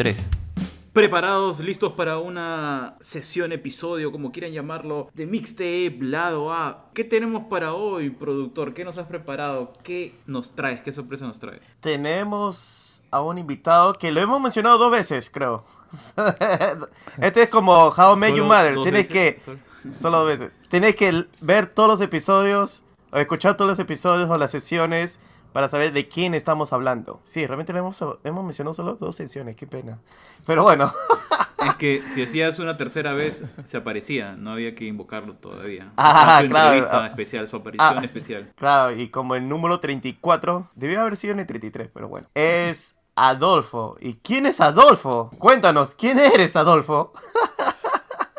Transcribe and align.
3. 0.00 0.16
Preparados, 0.94 1.60
listos 1.60 1.92
para 1.92 2.16
una 2.16 2.94
sesión, 3.00 3.52
episodio, 3.52 4.10
como 4.10 4.32
quieran 4.32 4.50
llamarlo, 4.50 5.10
de 5.12 5.26
Mixtape 5.26 5.98
Lado 6.00 6.54
A. 6.54 6.86
¿Qué 6.94 7.04
tenemos 7.04 7.44
para 7.50 7.74
hoy, 7.74 8.08
productor? 8.08 8.72
¿Qué 8.72 8.82
nos 8.82 8.98
has 8.98 9.06
preparado? 9.08 9.74
¿Qué 9.82 10.14
nos 10.24 10.52
traes? 10.56 10.80
¿Qué 10.82 10.90
sorpresa 10.90 11.26
nos 11.26 11.38
traes? 11.38 11.60
Tenemos 11.80 13.02
a 13.10 13.20
un 13.20 13.36
invitado 13.36 13.92
que 13.92 14.10
lo 14.10 14.22
hemos 14.22 14.40
mencionado 14.40 14.78
dos 14.78 14.90
veces, 14.90 15.28
creo. 15.28 15.66
este 17.20 17.42
es 17.42 17.48
como 17.50 17.88
How 17.88 18.18
Your 18.18 18.30
Solo 18.30 18.44
Mother. 18.46 18.74
Tienes 18.82 19.06
veces, 19.10 19.34
que. 19.34 19.40
solo- 19.40 19.58
Solo 19.98 20.18
dos 20.20 20.28
veces. 20.28 20.50
Tienes 20.70 20.96
que 20.96 21.26
ver 21.42 21.68
todos 21.68 21.90
los 21.90 22.00
episodios, 22.00 22.82
o 23.12 23.18
escuchar 23.18 23.54
todos 23.54 23.68
los 23.68 23.78
episodios 23.78 24.30
o 24.30 24.38
las 24.38 24.50
sesiones 24.50 25.20
para 25.52 25.68
saber 25.68 25.92
de 25.92 26.08
quién 26.08 26.34
estamos 26.34 26.72
hablando. 26.72 27.20
Sí, 27.24 27.46
realmente 27.46 27.72
le 27.72 27.80
hemos, 27.80 28.02
hemos 28.24 28.44
mencionado 28.44 28.74
solo 28.74 28.94
dos 28.94 29.16
sesiones, 29.16 29.56
qué 29.56 29.66
pena. 29.66 29.98
Pero 30.46 30.62
bueno. 30.62 30.92
Es 31.60 31.74
que 31.74 32.02
si 32.14 32.22
hacías 32.22 32.58
una 32.58 32.78
tercera 32.78 33.12
vez, 33.12 33.44
se 33.66 33.76
aparecía. 33.76 34.32
No 34.32 34.52
había 34.52 34.74
que 34.74 34.86
invocarlo 34.86 35.34
todavía. 35.34 35.92
Ah, 35.98 36.38
su 36.42 36.48
claro. 36.48 36.68
entrevista 36.72 37.04
Ah. 37.04 37.06
especial, 37.08 37.48
su 37.48 37.56
aparición 37.56 37.98
Ah. 37.98 38.00
especial. 38.02 38.50
Claro, 38.56 38.96
y 38.96 39.10
como 39.10 39.34
el 39.34 39.46
número 39.46 39.78
34, 39.78 40.70
debió 40.74 41.02
haber 41.02 41.18
sido 41.18 41.34
en 41.34 41.40
el 41.40 41.46
33, 41.46 41.90
pero 41.92 42.08
bueno. 42.08 42.28
Es 42.34 42.96
Adolfo. 43.14 43.98
¿Y 44.00 44.14
quién 44.14 44.46
es 44.46 44.62
Adolfo? 44.62 45.30
Cuéntanos, 45.38 45.94
¿quién 45.94 46.18
eres, 46.18 46.56
Adolfo? 46.56 47.12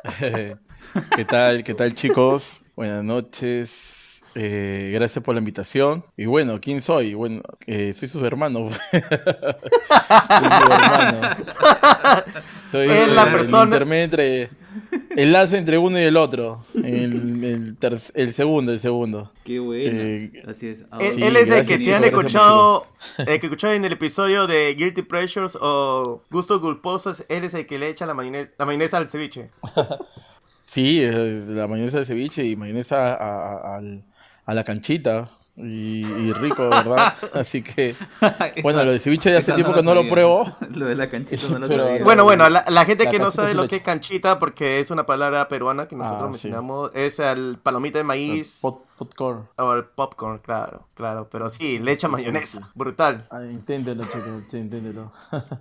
¿Qué 0.20 1.26
tal? 1.26 1.64
¿Qué 1.64 1.76
tal 1.76 1.94
chicos? 1.94 2.62
Buenas 2.76 3.04
noches. 3.04 4.11
Eh, 4.36 4.92
gracias 4.94 5.24
por 5.24 5.36
la 5.36 5.40
invitación. 5.40 6.04
Y 6.16 6.26
bueno, 6.26 6.60
¿quién 6.62 6.80
soy? 6.82 7.14
Bueno, 7.14 7.42
eh, 7.68 7.92
soy 7.94 8.08
su 8.08 8.26
hermano. 8.26 8.70
soy 8.92 9.02
su 9.02 10.72
hermano. 10.72 11.30
Soy 12.72 12.88
Es 12.90 13.08
el, 13.10 13.16
la 13.16 13.24
el 13.24 13.32
persona- 13.32 13.64
intermedio 13.66 14.04
entre... 14.04 14.50
El 15.16 15.34
lazo 15.34 15.58
entre 15.58 15.78
uno 15.78 16.00
y 16.00 16.04
el 16.04 16.16
otro. 16.16 16.64
El, 16.76 17.44
el, 17.44 17.78
ter- 17.78 17.98
el 18.14 18.34
segundo, 18.34 18.72
el 18.72 18.80
segundo. 18.80 19.32
Qué 19.44 19.60
bueno. 19.60 20.00
Eh, 20.02 20.44
Así 20.48 20.68
es. 20.70 20.86
Ah, 20.92 20.98
Él, 21.02 21.12
Sí, 21.12 21.24
él 21.24 21.36
es 21.36 21.50
el 21.50 21.68
que 21.68 21.78
si 21.78 21.92
han 21.92 22.04
escuchado, 22.06 22.88
el 23.18 23.40
que 23.40 23.48
escucharon 23.48 23.76
en 23.78 23.86
el 23.86 23.92
episodio 23.94 24.48
de 24.48 24.74
Guilty 24.76 25.02
Pleasures 25.02 25.58
o 25.60 26.22
Gustos 26.32 26.60
Culposos, 26.62 27.26
él 27.28 27.44
es 27.44 27.54
el 27.54 27.66
que 27.68 27.78
le 27.80 27.90
echa 27.90 28.06
la, 28.06 28.14
mayone- 28.14 28.50
la 28.58 28.66
mayonesa 28.66 28.98
al 28.98 29.08
ceviche. 29.08 29.50
Sí, 30.64 31.02
la 31.06 31.68
mayonesa 31.68 32.00
de 32.00 32.06
ceviche 32.06 32.46
y 32.46 32.56
mayonesa 32.56 33.14
a, 33.14 33.16
a- 33.74 33.76
al- 33.78 34.04
a 34.52 34.54
la 34.54 34.64
canchita. 34.64 35.30
Y, 35.58 36.06
y 36.06 36.32
rico, 36.34 36.70
¿verdad? 36.70 37.14
Así 37.34 37.62
que, 37.62 37.94
bueno, 38.64 38.84
lo 38.86 38.92
de 38.94 39.00
ceviche 39.00 39.30
de 39.30 39.38
hace 39.38 39.52
tiempo 39.52 39.72
no 39.72 39.78
que 39.78 39.84
no 39.84 39.94
lo 39.96 40.08
pruebo. 40.08 40.46
Lo 40.74 40.86
de 40.86 40.96
la 40.96 41.10
canchita 41.10 41.46
no 41.50 41.60
lo 41.60 41.68
Pero- 41.68 41.84
sabía. 41.88 42.04
Bueno, 42.04 42.24
bueno, 42.24 42.50
la, 42.50 42.64
la 42.70 42.86
gente 42.86 43.04
La 43.04 43.12
que 43.12 43.20
no 43.20 43.32
sabe 43.32 43.50
sí 43.50 43.56
lo 43.56 43.68
que 43.68 43.76
es 43.76 43.84
canchita, 43.84 44.40
porque 44.40 44.80
es 44.80 44.90
una 44.92 45.06
palabra 45.06 45.48
peruana 45.50 45.88
que 45.88 45.96
nosotros 45.98 46.22
Ah, 46.22 46.26
sí. 46.28 46.32
mencionamos, 46.32 46.92
es 46.96 47.20
el 47.20 47.58
palomita 47.62 47.98
de 47.98 48.06
maíz 48.06 48.60
Pot- 48.62 48.86
popcorn. 48.98 49.50
o 49.58 49.74
el 49.74 49.84
popcorn, 49.84 50.40
claro, 50.40 50.88
claro, 50.96 51.28
pero 51.30 51.50
sí, 51.50 51.80
le 51.80 51.92
echa 51.92 52.08
mayonesa, 52.08 52.70
brutal. 52.74 53.28
Ah, 53.30 53.44
inténtelo, 53.44 54.04
chicos, 54.06 54.44
sí, 54.50 54.58
inténtelo. 54.58 55.12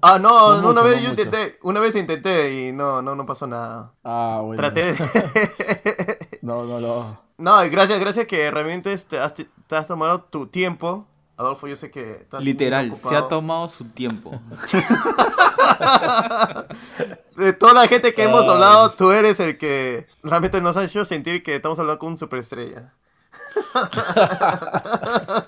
Ah, 0.02 0.18
no, 0.20 0.60
No 0.62 0.70
una 0.70 0.82
mucho, 0.82 0.84
vez 0.84 0.96
no 0.98 1.02
yo 1.02 1.08
mucho. 1.10 1.22
intenté, 1.22 1.58
una 1.62 1.80
vez 1.80 1.96
intenté 1.96 2.68
y 2.68 2.72
no, 2.72 3.02
no, 3.02 3.16
no 3.16 3.26
pasó 3.26 3.46
nada. 3.48 3.90
Ah, 4.04 4.40
bueno. 4.42 4.60
Traté 4.62 4.92
de... 4.92 5.99
No, 6.42 6.64
no, 6.64 6.80
no. 6.80 7.20
No, 7.38 7.64
y 7.64 7.70
gracias, 7.70 7.98
gracias 8.00 8.26
que 8.26 8.50
realmente 8.50 8.96
te 8.98 9.18
has, 9.18 9.34
te 9.34 9.76
has 9.76 9.86
tomado 9.86 10.20
tu 10.22 10.46
tiempo. 10.46 11.06
Adolfo, 11.40 11.66
yo 11.66 11.74
sé 11.74 11.90
que 11.90 12.18
estás 12.20 12.40
muy 12.40 12.52
Literal, 12.52 12.94
se 12.94 13.16
ha 13.16 13.26
tomado 13.26 13.66
su 13.68 13.84
tiempo. 13.86 14.30
De 17.36 17.54
toda 17.54 17.72
la 17.72 17.88
gente 17.88 18.12
que 18.12 18.24
hemos 18.24 18.46
hablado, 18.46 18.90
tú 18.90 19.10
eres 19.10 19.40
el 19.40 19.56
que 19.56 20.04
realmente 20.22 20.60
nos 20.60 20.76
ha 20.76 20.84
hecho 20.84 21.02
sentir 21.06 21.42
que 21.42 21.56
estamos 21.56 21.78
hablando 21.78 21.98
con 21.98 22.10
un 22.10 22.18
superestrella. 22.18 22.92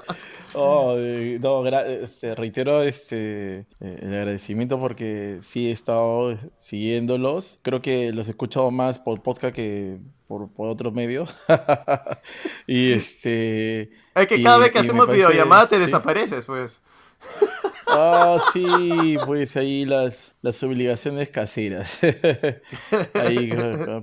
Oh, 0.55 0.97
eh, 0.99 1.39
no, 1.41 1.63
gra- 1.63 1.87
este, 1.87 2.35
reitero 2.35 2.83
este, 2.83 3.61
eh, 3.81 3.99
el 4.03 4.15
agradecimiento 4.15 4.79
porque 4.79 5.39
sí 5.41 5.69
he 5.69 5.73
estado 5.73 6.37
siguiéndolos. 6.57 7.59
Creo 7.63 7.81
que 7.81 8.13
los 8.13 8.29
he 8.29 8.33
escuchado 8.33 8.71
más 8.71 8.99
por 8.99 9.23
podcast 9.23 9.55
que 9.55 9.99
por, 10.29 10.51
por 10.51 10.69
otros 10.69 10.93
medios. 10.93 11.35
y 12.67 12.93
este. 12.93 13.91
Es 14.15 14.27
que 14.27 14.37
y- 14.37 14.43
cada 14.43 14.59
vez 14.59 14.71
que 14.71 14.79
hacemos 14.81 15.07
parece- 15.07 15.27
videollamada 15.27 15.69
te 15.69 15.77
sí. 15.77 15.83
desapareces, 15.83 16.45
pues. 16.45 16.81
Ah, 17.87 18.39
sí, 18.53 19.17
pues 19.27 19.57
ahí 19.57 19.85
las, 19.85 20.35
las 20.43 20.63
obligaciones 20.63 21.31
caseras. 21.31 21.99
Ahí, 23.15 23.51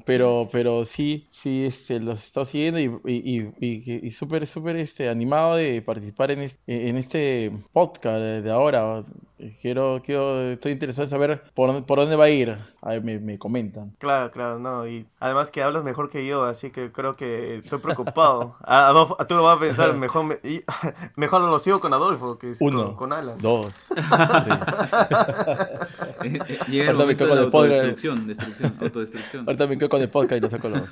pero, 0.06 0.48
pero 0.52 0.86
sí, 0.86 1.28
sí, 1.30 1.66
este, 1.66 2.00
los 2.00 2.24
estoy 2.24 2.46
siguiendo 2.46 2.80
y, 2.80 2.92
y, 3.06 3.54
y, 4.08 4.12
súper, 4.12 4.46
súper 4.48 4.76
este, 4.78 5.10
animado 5.10 5.56
de 5.56 5.82
participar 5.82 6.32
en 6.32 6.42
este, 6.42 6.90
en 6.90 6.98
este 6.98 7.52
podcast 7.74 8.18
de, 8.20 8.52
ahora. 8.52 9.04
Quiero, 9.62 10.02
quiero, 10.04 10.52
estoy 10.52 10.74
interesado 10.74 11.04
en 11.06 11.10
saber 11.10 11.42
por, 11.54 11.68
dónde- 11.70 11.84
por 11.84 11.98
dónde 11.98 12.18
va 12.18 12.26
a 12.26 12.30
ir. 12.30 12.58
Ahí 12.82 13.00
me, 13.00 13.20
me 13.20 13.40
comentan. 13.40 13.96
Claro, 13.98 14.32
claro, 14.32 14.60
no. 14.60 14.86
Y 14.86 15.06
además 15.18 15.50
que 15.50 15.64
hablas 15.64 15.86
mejor 15.86 16.10
que 16.10 16.26
yo, 16.28 16.44
así 16.44 16.72
que 16.72 16.92
creo 16.92 17.16
que 17.16 17.56
estoy 17.56 17.80
preocupado. 17.80 18.58
A- 18.66 18.88
Adolfo, 18.90 19.16
tú 19.30 19.42
vas 19.42 19.56
a 19.56 19.60
pensar, 19.62 19.94
mejor, 19.94 20.26
me- 20.26 20.40
mejor 21.16 21.42
lo 21.44 21.58
sigo 21.60 21.80
con 21.80 21.94
Adolfo 21.94 22.38
que 22.38 22.54
con, 22.58 22.68
Uno, 22.76 22.98
con 22.98 23.14
Alan. 23.14 23.38
dos, 23.38 23.69
tres. 23.90 24.60
Eh, 26.24 26.40
eh, 26.48 26.60
Llega 26.70 26.88
Ahorita 26.88 27.06
me 27.06 27.16
quedo 27.16 27.30
con 27.30 27.38
la 27.38 27.44
el 27.44 27.50
podcast. 27.50 27.72
autodestrucción, 27.74 28.28
destrucción, 28.28 28.74
autodestrucción. 28.82 29.48
Ahorita 29.48 29.68
me 29.68 29.78
quedo 29.78 29.90
con 29.90 30.02
el 30.02 30.10
podcast 30.10 30.38
y 30.38 30.42
lo 30.42 30.50
saco 30.50 30.70
los. 30.70 30.90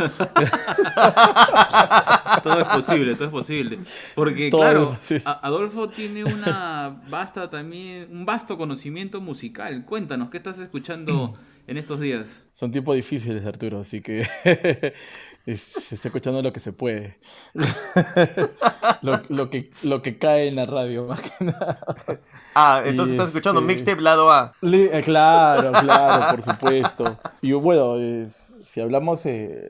Todo 2.44 2.62
es 2.62 2.68
posible, 2.68 3.16
todo 3.16 3.26
es 3.26 3.32
posible. 3.32 3.80
Porque, 4.16 4.50
Todo 4.50 4.62
claro, 4.62 4.98
Adolfo 5.42 5.90
tiene 5.90 6.24
una 6.24 7.02
vasta 7.10 7.50
también, 7.50 8.08
un 8.12 8.26
vasto 8.26 8.58
conocimiento 8.58 9.22
musical. 9.22 9.84
Cuéntanos, 9.86 10.30
¿qué 10.30 10.38
estás 10.38 10.60
escuchando 10.60 11.38
en 11.68 11.78
estos 11.78 12.00
días? 12.00 12.28
Son 12.52 12.72
tiempos 12.72 12.96
difíciles, 12.96 13.46
Arturo, 13.46 13.80
así 13.82 14.02
que 14.02 14.26
es- 15.48 15.62
se 15.62 15.96
está 15.96 16.08
escuchando 16.10 16.42
lo 16.42 16.54
que 16.54 16.60
se 16.60 16.74
puede. 16.74 17.18
lo, 19.02 19.20
lo 19.30 19.50
que, 19.50 19.72
lo 19.84 20.02
que 20.02 20.18
cae 20.18 20.48
en 20.48 20.56
la 20.56 20.66
radio, 20.66 21.06
más 21.06 21.22
que 21.22 21.46
nada. 21.46 21.80
Ah, 22.56 22.82
entonces 22.86 23.14
Y 23.14 23.16
estás 23.18 23.30
escuchando 23.30 23.62
este- 23.62 23.74
Mixtape 23.74 24.02
Lado 24.02 24.32
A. 24.32 24.52
Eh, 24.62 25.02
Claro, 25.04 25.72
claro, 25.72 26.36
por 26.38 26.54
supuesto. 26.54 27.18
Y 27.42 27.52
bueno, 27.54 27.98
es- 28.00 28.54
si 28.64 28.82
hablamos 28.82 29.26
eh, 29.26 29.70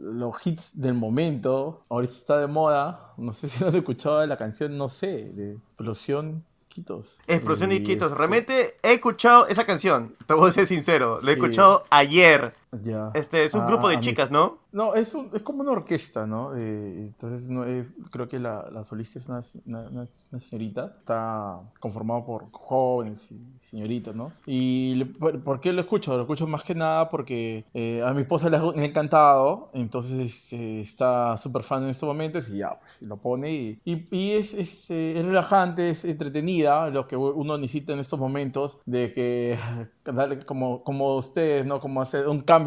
los 0.00 0.34
hits 0.46 0.80
del 0.80 0.94
momento, 0.94 1.82
ahorita 1.88 2.12
está 2.12 2.38
de 2.38 2.46
moda, 2.46 3.12
no 3.16 3.32
sé 3.32 3.48
si 3.48 3.64
has 3.64 3.74
escuchado 3.74 4.24
la 4.26 4.36
canción, 4.36 4.76
no 4.76 4.88
sé, 4.88 5.30
de 5.32 5.52
Explosión 5.54 6.44
Quitos. 6.68 7.18
Explosión 7.26 7.72
y 7.72 7.76
Y 7.76 7.82
Quitos. 7.82 8.08
este- 8.12 8.18
Realmente 8.18 8.76
he 8.82 8.92
escuchado 8.94 9.46
esa 9.48 9.64
canción, 9.64 10.14
te 10.26 10.34
voy 10.34 10.50
a 10.50 10.52
ser 10.52 10.66
sincero. 10.66 11.16
La 11.24 11.30
he 11.32 11.34
Sí. 11.34 11.40
escuchado 11.40 11.82
ayer. 11.90 12.52
Ya. 12.82 13.10
Este 13.14 13.44
es 13.44 13.54
un 13.54 13.62
Ah, 13.62 13.66
grupo 13.66 13.88
de 13.88 13.98
chicas, 14.00 14.30
¿no? 14.30 14.58
No, 14.72 14.94
es, 14.94 15.14
un- 15.14 15.30
es 15.32 15.42
como 15.42 15.62
una 15.62 15.72
orquesta, 15.72 16.26
¿no? 16.26 16.54
Eh, 16.54 17.06
entonces, 17.06 17.48
no, 17.48 17.64
es- 17.64 17.86
creo 18.10 18.28
que 18.28 18.38
la, 18.38 18.68
la 18.70 18.84
solista 18.84 19.18
es 19.18 19.26
una, 19.28 19.40
una- 19.88 20.06
una- 20.30 20.38
señorita. 20.40 20.94
Está 20.98 21.60
conformado 21.80 22.26
por 22.26 22.50
jóvenes 22.52 23.32
y 23.32 23.58
señoritas, 23.62 24.14
¿no? 24.14 24.32
Y 24.44 24.94
le- 24.96 25.06
por, 25.06 25.42
¿por 25.42 25.60
qué 25.60 25.72
lo 25.72 25.80
escucho? 25.80 26.14
Lo 26.16 26.22
escucho 26.22 26.46
más 26.46 26.62
que 26.62 26.74
nada 26.74 27.08
porque 27.08 27.64
eh, 27.72 28.02
a 28.04 28.12
mi 28.12 28.20
esposa 28.22 28.50
le 28.50 28.58
ha, 28.58 28.84
encantado. 28.84 29.70
Entonces, 29.72 30.52
eh, 30.52 30.82
está 30.82 31.38
súper 31.38 31.62
fan 31.62 31.84
en 31.84 31.88
estos 31.90 32.06
momentos 32.06 32.50
y 32.50 32.58
ya, 32.58 32.78
pues 32.78 33.00
lo 33.00 33.16
pone. 33.16 33.50
Y, 33.54 33.80
y- 33.86 34.06
y 34.10 34.32
es, 34.32 34.52
es, 34.52 34.90
eh, 34.90 35.18
es 35.18 35.24
relajante, 35.24 35.88
es 35.88 36.04
entretenida, 36.04 36.90
lo 36.90 37.06
que 37.06 37.16
uno 37.16 37.56
necesita 37.56 37.94
en 37.94 38.00
estos 38.00 38.18
momentos 38.18 38.78
de 38.84 39.12
que, 39.14 39.56
como, 40.46 40.82
como 40.84 41.16
ustedes, 41.16 41.64
¿no? 41.64 41.80
Como 41.80 42.02
hacer 42.02 42.28
un 42.28 42.40
cambio 42.42 42.57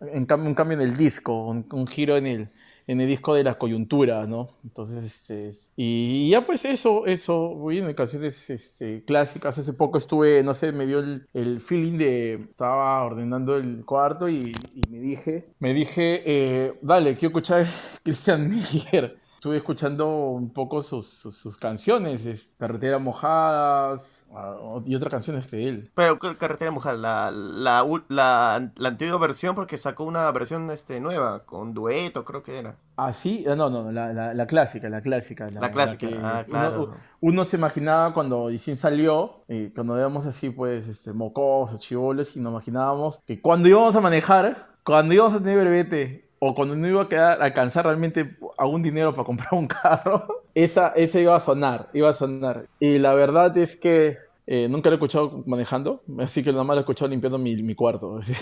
en 0.00 0.26
cambio, 0.26 0.48
un 0.48 0.54
cambio 0.54 0.76
en 0.76 0.82
el 0.82 0.96
disco, 0.96 1.46
un, 1.46 1.66
un 1.72 1.86
giro 1.86 2.16
en 2.16 2.26
el, 2.26 2.50
en 2.86 3.00
el 3.00 3.08
disco 3.08 3.34
de 3.34 3.44
la 3.44 3.54
coyuntura, 3.54 4.26
¿no? 4.26 4.50
Entonces, 4.62 5.02
este, 5.04 5.50
y 5.76 6.30
ya 6.30 6.46
pues 6.46 6.64
eso, 6.64 7.06
eso, 7.06 7.70
en 7.70 7.94
canciones 7.94 8.50
este, 8.50 9.04
clásicas. 9.04 9.56
Hace 9.58 9.72
poco 9.72 9.98
estuve, 9.98 10.42
no 10.42 10.54
sé, 10.54 10.72
me 10.72 10.86
dio 10.86 10.98
el, 10.98 11.26
el 11.32 11.60
feeling 11.60 11.98
de, 11.98 12.34
estaba 12.50 13.02
ordenando 13.02 13.56
el 13.56 13.84
cuarto 13.84 14.28
y, 14.28 14.52
y 14.74 14.90
me 14.90 14.98
dije, 15.00 15.54
me 15.58 15.72
dije, 15.72 16.22
eh, 16.24 16.72
dale, 16.82 17.14
quiero 17.16 17.28
escuchar 17.28 17.66
Christian 18.02 18.48
Miller. 18.50 19.16
Estuve 19.44 19.58
escuchando 19.58 20.08
un 20.30 20.54
poco 20.54 20.80
sus, 20.80 21.06
sus, 21.06 21.36
sus 21.36 21.58
canciones, 21.58 22.24
es 22.24 22.54
Carretera 22.58 22.98
Mojadas 22.98 24.26
ah, 24.34 24.80
y 24.86 24.94
otras 24.94 25.10
canciones 25.10 25.50
de 25.50 25.68
él. 25.68 25.90
Pero 25.94 26.18
¿qué 26.18 26.34
Carretera 26.38 26.70
Mojada, 26.70 26.96
la, 26.96 27.30
la, 27.30 27.84
la, 28.08 28.72
la 28.74 28.88
antigua 28.88 29.18
versión, 29.18 29.54
porque 29.54 29.76
sacó 29.76 30.04
una 30.04 30.32
versión 30.32 30.70
este, 30.70 30.98
nueva, 30.98 31.44
con 31.44 31.74
dueto, 31.74 32.24
creo 32.24 32.42
que 32.42 32.58
era. 32.58 32.76
Ah, 32.96 33.12
sí, 33.12 33.44
Ah, 33.46 33.54
no, 33.54 33.68
no, 33.68 33.92
la, 33.92 34.14
la, 34.14 34.32
la 34.32 34.46
clásica, 34.46 34.88
la 34.88 35.02
clásica. 35.02 35.50
La 35.50 35.70
clásica, 35.70 36.08
que 36.08 36.14
ah, 36.22 36.36
uno- 36.36 36.44
claro. 36.44 36.90
Uno, 37.20 37.44
se 37.44 37.58
imaginaba 37.58 38.14
cuando 38.14 38.48
recién 38.48 38.78
salió, 38.78 39.44
eh, 39.48 39.72
cuando 39.74 39.98
éramos 39.98 40.24
así, 40.24 40.48
pues, 40.48 40.88
este, 40.88 41.12
mocosos, 41.12 41.80
chivolos, 41.80 42.34
y 42.34 42.40
nos 42.40 42.50
imaginábamos 42.50 43.20
que 43.26 43.42
cuando 43.42 43.68
íbamos 43.68 43.94
a 43.94 44.00
manejar, 44.00 44.68
cuando 44.84 45.12
íbamos 45.12 45.34
a 45.34 45.38
tener 45.40 45.58
brevete, 45.60 46.30
o 46.46 46.54
cuando 46.54 46.76
no 46.76 46.86
iba 46.86 47.02
a 47.02 47.08
quedar, 47.08 47.42
alcanzar 47.42 47.84
realmente 47.86 48.36
algún 48.58 48.82
dinero 48.82 49.14
para 49.14 49.24
comprar 49.24 49.48
un 49.54 49.66
carro, 49.66 50.44
esa, 50.54 50.88
esa 50.88 51.18
iba 51.20 51.34
a 51.36 51.40
sonar, 51.40 51.88
iba 51.94 52.10
a 52.10 52.12
sonar. 52.12 52.66
Y 52.80 52.98
la 52.98 53.14
verdad 53.14 53.56
es 53.56 53.76
que 53.76 54.18
eh, 54.46 54.66
nunca 54.68 54.90
lo 54.90 54.94
he 54.94 54.98
escuchado 54.98 55.42
manejando, 55.46 56.02
así 56.18 56.42
que 56.42 56.52
nada 56.52 56.64
más 56.64 56.74
lo 56.74 56.80
he 56.80 56.82
escuchado 56.82 57.08
limpiando 57.08 57.38
mi, 57.38 57.56
mi 57.62 57.74
cuarto. 57.74 58.16
así. 58.18 58.34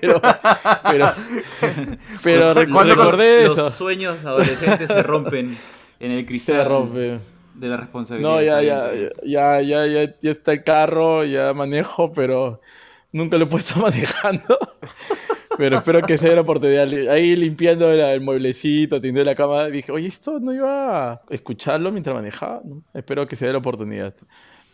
pero, 0.00 0.20
pero, 0.90 1.06
pero 2.24 2.40
Los- 2.54 2.56
rec- 2.56 2.72
¿Cuándo 2.72 2.94
los- 2.96 3.04
recordé 3.04 3.44
los 3.44 3.52
eso. 3.56 3.70
sueños 3.70 4.24
adolescentes 4.24 4.88
se 4.88 5.02
rompen 5.04 5.56
en 6.00 6.10
el 6.10 6.26
cristal 6.26 6.56
Se 6.56 6.64
rompe. 6.64 7.18
de 7.54 7.68
la 7.68 7.76
responsabilidad. 7.76 8.28
No, 8.30 8.42
ya, 8.42 8.60
ya, 8.62 8.90
ya, 9.22 9.60
ya, 9.62 9.86
ya, 9.86 10.14
ya 10.20 10.30
está 10.30 10.52
el 10.52 10.64
carro, 10.64 11.24
ya 11.24 11.54
manejo, 11.54 12.10
pero 12.12 12.60
nunca 13.12 13.36
lo 13.38 13.44
he 13.44 13.48
puesto 13.48 13.78
manejando. 13.80 14.58
Pero 15.58 15.76
espero 15.78 16.02
que 16.02 16.18
sea 16.18 16.34
la 16.34 16.40
oportunidad. 16.42 16.88
Ahí 17.10 17.34
limpiando 17.36 17.88
la- 17.92 18.12
el 18.12 18.20
mueblecito, 18.20 19.00
tendiendo 19.00 19.24
la 19.30 19.34
cama, 19.34 19.64
dije, 19.66 19.90
oye, 19.92 20.06
esto 20.08 20.38
no 20.40 20.52
iba 20.52 21.12
a 21.12 21.20
escucharlo 21.30 21.90
mientras 21.92 22.14
manejaba. 22.14 22.60
¿no? 22.64 22.82
Espero 22.94 23.26
que 23.26 23.36
se 23.36 23.46
dé 23.46 23.52
la 23.52 23.58
oportunidad. 23.58 24.14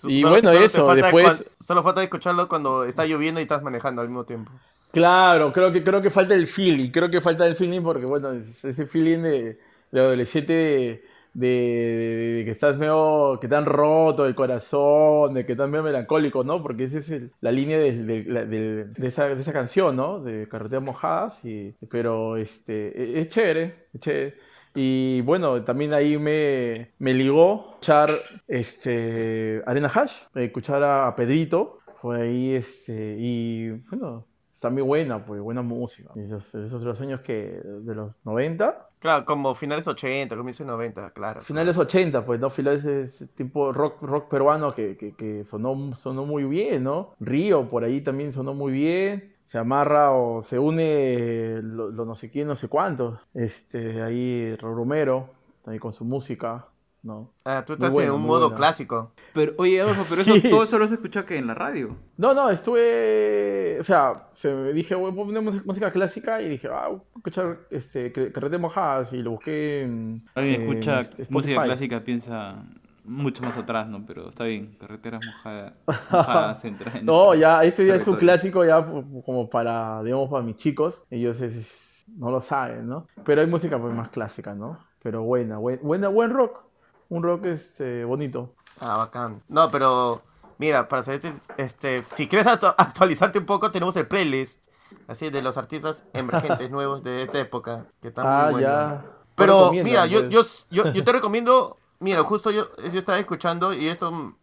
Y 0.07 0.21
Solo- 0.23 0.31
bueno, 0.31 0.53
solo 0.53 0.65
eso, 0.65 0.95
después- 0.95 1.45
solo 1.61 1.83
falta 1.83 2.03
escucharlo 2.03 2.49
cuando 2.49 2.85
está 2.85 3.05
lloviendo 3.07 3.41
y 3.41 3.45
estás 3.45 3.63
manejando 3.63 4.01
al 4.03 4.09
mismo 4.09 4.25
tiempo. 4.25 4.51
Claro, 4.91 5.53
creo 5.53 5.73
que, 5.73 5.83
creo 5.83 6.03
que 6.03 6.11
falta 6.11 6.35
el 6.35 6.47
feeling, 6.47 6.91
creo 6.91 7.09
que 7.11 7.21
falta 7.21 7.47
el 7.47 7.55
feeling 7.55 7.81
porque, 7.83 8.05
bueno, 8.07 8.33
es- 8.33 8.65
ese 8.65 8.87
feeling 8.87 9.19
de, 9.23 9.59
de 9.91 10.01
adolescente 10.01 10.53
de, 10.53 11.05
de- 11.35 12.35
de 12.39 12.45
que 12.45 12.51
estás 12.51 12.77
medio, 12.79 13.39
que 13.41 13.49
te 13.49 13.55
han 13.57 13.65
roto 13.67 14.27
el 14.27 14.35
corazón, 14.35 15.35
de 15.35 15.47
que 15.47 15.53
estás 15.53 15.69
medio 15.69 15.83
melancólico, 15.85 16.45
¿no? 16.45 16.63
Porque 16.63 16.85
esa 16.85 16.99
es 16.99 17.11
el- 17.11 17.33
la 17.41 17.53
línea 17.53 17.79
de, 17.79 18.87
esa, 18.99 19.29
de 19.29 19.41
esa 19.41 19.53
canción, 19.53 19.97
¿no? 19.97 20.21
De 20.21 20.49
Carreteras 20.49 20.85
Mojadas, 20.85 21.45
y, 21.45 21.75
pero 21.91 22.37
este, 22.37 22.89
e- 23.19 23.21
es 23.21 23.29
chévere, 23.29 23.87
es 23.95 24.01
chévere. 24.01 24.35
Y 24.75 25.21
bueno, 25.23 25.63
también 25.65 25.93
ahí 25.93 26.17
me, 26.17 26.93
me 26.99 27.13
ligó 27.15 27.73
escuchar 27.73 28.11
este, 28.49 29.63
Arena 29.67 29.89
Hash, 29.93 30.15
escuchar 30.35 30.83
a, 30.83 31.15
Pedrito, 31.17 31.79
fue 32.01 32.23
ahí, 32.23 32.55
este, 32.55 33.17
y 33.19 33.71
bueno, 33.91 34.25
está 34.53 34.71
muy 34.71 34.83
buena, 34.83 35.25
pues, 35.25 35.41
buena 35.41 35.63
música. 35.63 36.11
Esos, 36.17 36.55
esos 36.55 36.83
los 36.83 37.01
años 37.01 37.21
que, 37.21 37.61
de 37.63 37.95
los 37.95 38.25
90, 38.25 38.89
Claro, 39.03 39.25
como 39.25 39.53
finales 39.57 39.85
80, 39.89 40.37
comienzos 40.37 40.65
90, 40.65 41.11
claro. 41.11 41.41
finales 41.41 41.77
80, 41.77 42.25
pues, 42.25 42.39
¿no? 42.39 42.49
Finales 42.51 42.85
ese 42.85 43.27
tipo 43.27 43.73
rock, 43.73 44.01
rock 44.01 44.29
peruano 44.31 44.73
que, 44.73 44.97
que, 44.97 45.17
que 45.17 45.43
sonó, 45.43 45.93
sonó 45.97 46.25
muy 46.25 46.45
bien, 46.45 46.85
¿no? 46.85 47.17
Río 47.19 47.69
por 47.69 47.83
ahí 47.83 48.01
también 48.01 48.31
sonó 48.31 48.55
muy 48.55 48.71
bien. 48.73 49.35
Se 49.43 49.59
amarra 49.59 50.13
o 50.13 50.41
se 50.41 50.57
une 50.61 51.59
lo, 51.65 51.91
lo 51.91 52.05
no 52.05 52.15
sé 52.15 52.31
quién, 52.31 52.47
no 52.47 52.55
sé 52.55 52.69
cuántos. 52.69 53.19
Este, 53.35 54.03
ahí 54.03 54.55
Romero, 54.55 55.31
ahí 55.67 55.81
con 55.81 55.93
su 55.93 56.05
música, 56.05 56.69
¿no? 57.03 57.33
Ah, 57.45 57.65
tú 57.67 57.73
estás 57.75 57.95
en 57.97 58.11
un 58.11 58.23
modo 58.23 58.43
buena. 58.51 58.57
clásico. 58.57 59.13
Pero, 59.35 59.53
oye, 59.59 59.81
Adolfo, 59.81 60.05
pero 60.09 60.23
Sí. 60.23 60.33
eso, 60.39 60.49
todo 60.51 60.63
eso 60.63 60.79
lo 60.79 60.85
has 60.85 60.93
escuchado 60.93 61.27
que 61.27 61.37
en 61.39 61.47
la 61.47 61.55
radio. 61.55 61.97
No, 62.17 62.33
no, 62.35 62.51
estuve, 62.51 63.77
o 63.81 63.83
sea, 63.83 64.29
se 64.31 64.53
me 64.53 64.73
dije, 64.73 64.95
voy 64.95 65.11
a 65.13 65.15
poner 65.15 65.43
música- 65.65 65.91
clásica 65.91 66.41
y 66.43 66.49
dije, 66.49 66.69
ah, 66.73 66.89
voy 66.89 66.99
a 67.01 67.17
escuchar 67.19 67.59
este, 67.71 68.13
Car- 68.13 68.33
Carrete 68.33 68.59
Mojadas 68.59 69.13
y 69.13 69.23
lo 69.23 69.33
busqué 69.33 69.83
en, 69.83 70.25
Alguien 70.35 70.63
en, 70.63 70.69
escucha 70.69 71.01
música 71.31 71.63
clásica, 71.65 72.01
piensa 72.05 72.63
mucho 73.05 73.43
más 73.43 73.57
atrás, 73.59 73.89
¿no? 73.89 74.05
Pero 74.07 74.29
está 74.29 74.45
bien, 74.45 74.77
carreteras 74.79 75.25
mojadas, 75.27 75.73
mojadas 76.11 76.65
entra 76.65 76.93
en 76.99 77.05
No, 77.07 77.33
este 77.33 77.41
ya, 77.41 77.65
este 77.65 77.87
ya 77.87 77.95
es 77.97 78.07
un 78.07 78.17
clásico 78.17 78.65
ya 78.65 78.85
como 79.27 79.51
para, 79.51 80.03
digamos, 80.05 80.31
para 80.31 80.45
mis 80.45 80.57
chicos, 80.57 81.05
ellos 81.11 81.41
es- 81.41 81.57
es- 81.57 82.05
no 82.17 82.31
lo 82.31 82.41
saben, 82.41 82.87
¿no? 82.89 83.07
Pero 83.25 83.41
hay 83.41 83.47
música 83.47 83.79
pues 83.81 83.95
más 83.95 84.11
clásica, 84.11 84.55
¿no? 84.55 84.79
Pero 85.03 85.23
buena, 85.25 85.59
buen, 85.59 85.81
buena, 85.83 86.09
buen 86.09 86.31
rock, 86.31 86.63
un 87.13 87.23
rock 87.23 87.45
este, 87.45 88.05
bonito. 88.05 88.55
Ah, 88.81 88.97
bacán. 88.97 89.43
No, 89.49 89.71
pero 89.71 90.23
mira, 90.57 90.89
para 90.89 91.03
saber, 91.03 91.21
este, 91.59 92.05
si 92.13 92.27
quieres 92.27 92.47
actu- 92.47 92.75
actualizarte 92.77 93.39
un 93.39 93.45
poco, 93.45 93.71
tenemos 93.71 93.95
el 93.97 94.07
playlist, 94.07 94.65
así, 95.07 95.29
de 95.29 95.43
los 95.43 95.59
artistas 95.59 96.05
emergentes 96.15 96.71
nuevos 96.77 97.05
de 97.05 97.23
esta 97.23 97.39
época, 97.39 97.85
que 98.01 98.09
está 98.09 98.23
ah, 98.23 98.45
muy 98.45 98.53
bueno. 98.53 98.69
ya. 98.69 99.05
Pero 99.35 99.73
mira, 99.73 100.07
yo, 100.07 100.31
pues. 100.31 100.67
yo, 100.71 100.85
yo, 100.85 100.93
yo 100.93 101.05
te 101.05 101.13
recomiendo, 101.13 101.77
mira, 102.01 102.23
justo 102.25 102.51
yo, 102.51 102.75
yo 102.77 102.99
estaba 102.99 103.19
escuchando 103.19 103.75
y 103.75 103.89
esto, 103.89 104.35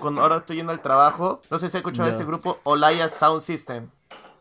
cuando 0.00 0.20
ahora 0.22 0.38
estoy 0.38 0.56
yendo 0.56 0.72
al 0.72 0.82
trabajo, 0.82 1.42
no 1.48 1.58
sé 1.60 1.70
si 1.70 1.76
has 1.76 1.80
escuchado 1.80 2.08
este 2.08 2.24
grupo, 2.24 2.58
Olaya 2.64 3.08
Sound 3.08 3.40
System. 3.40 3.88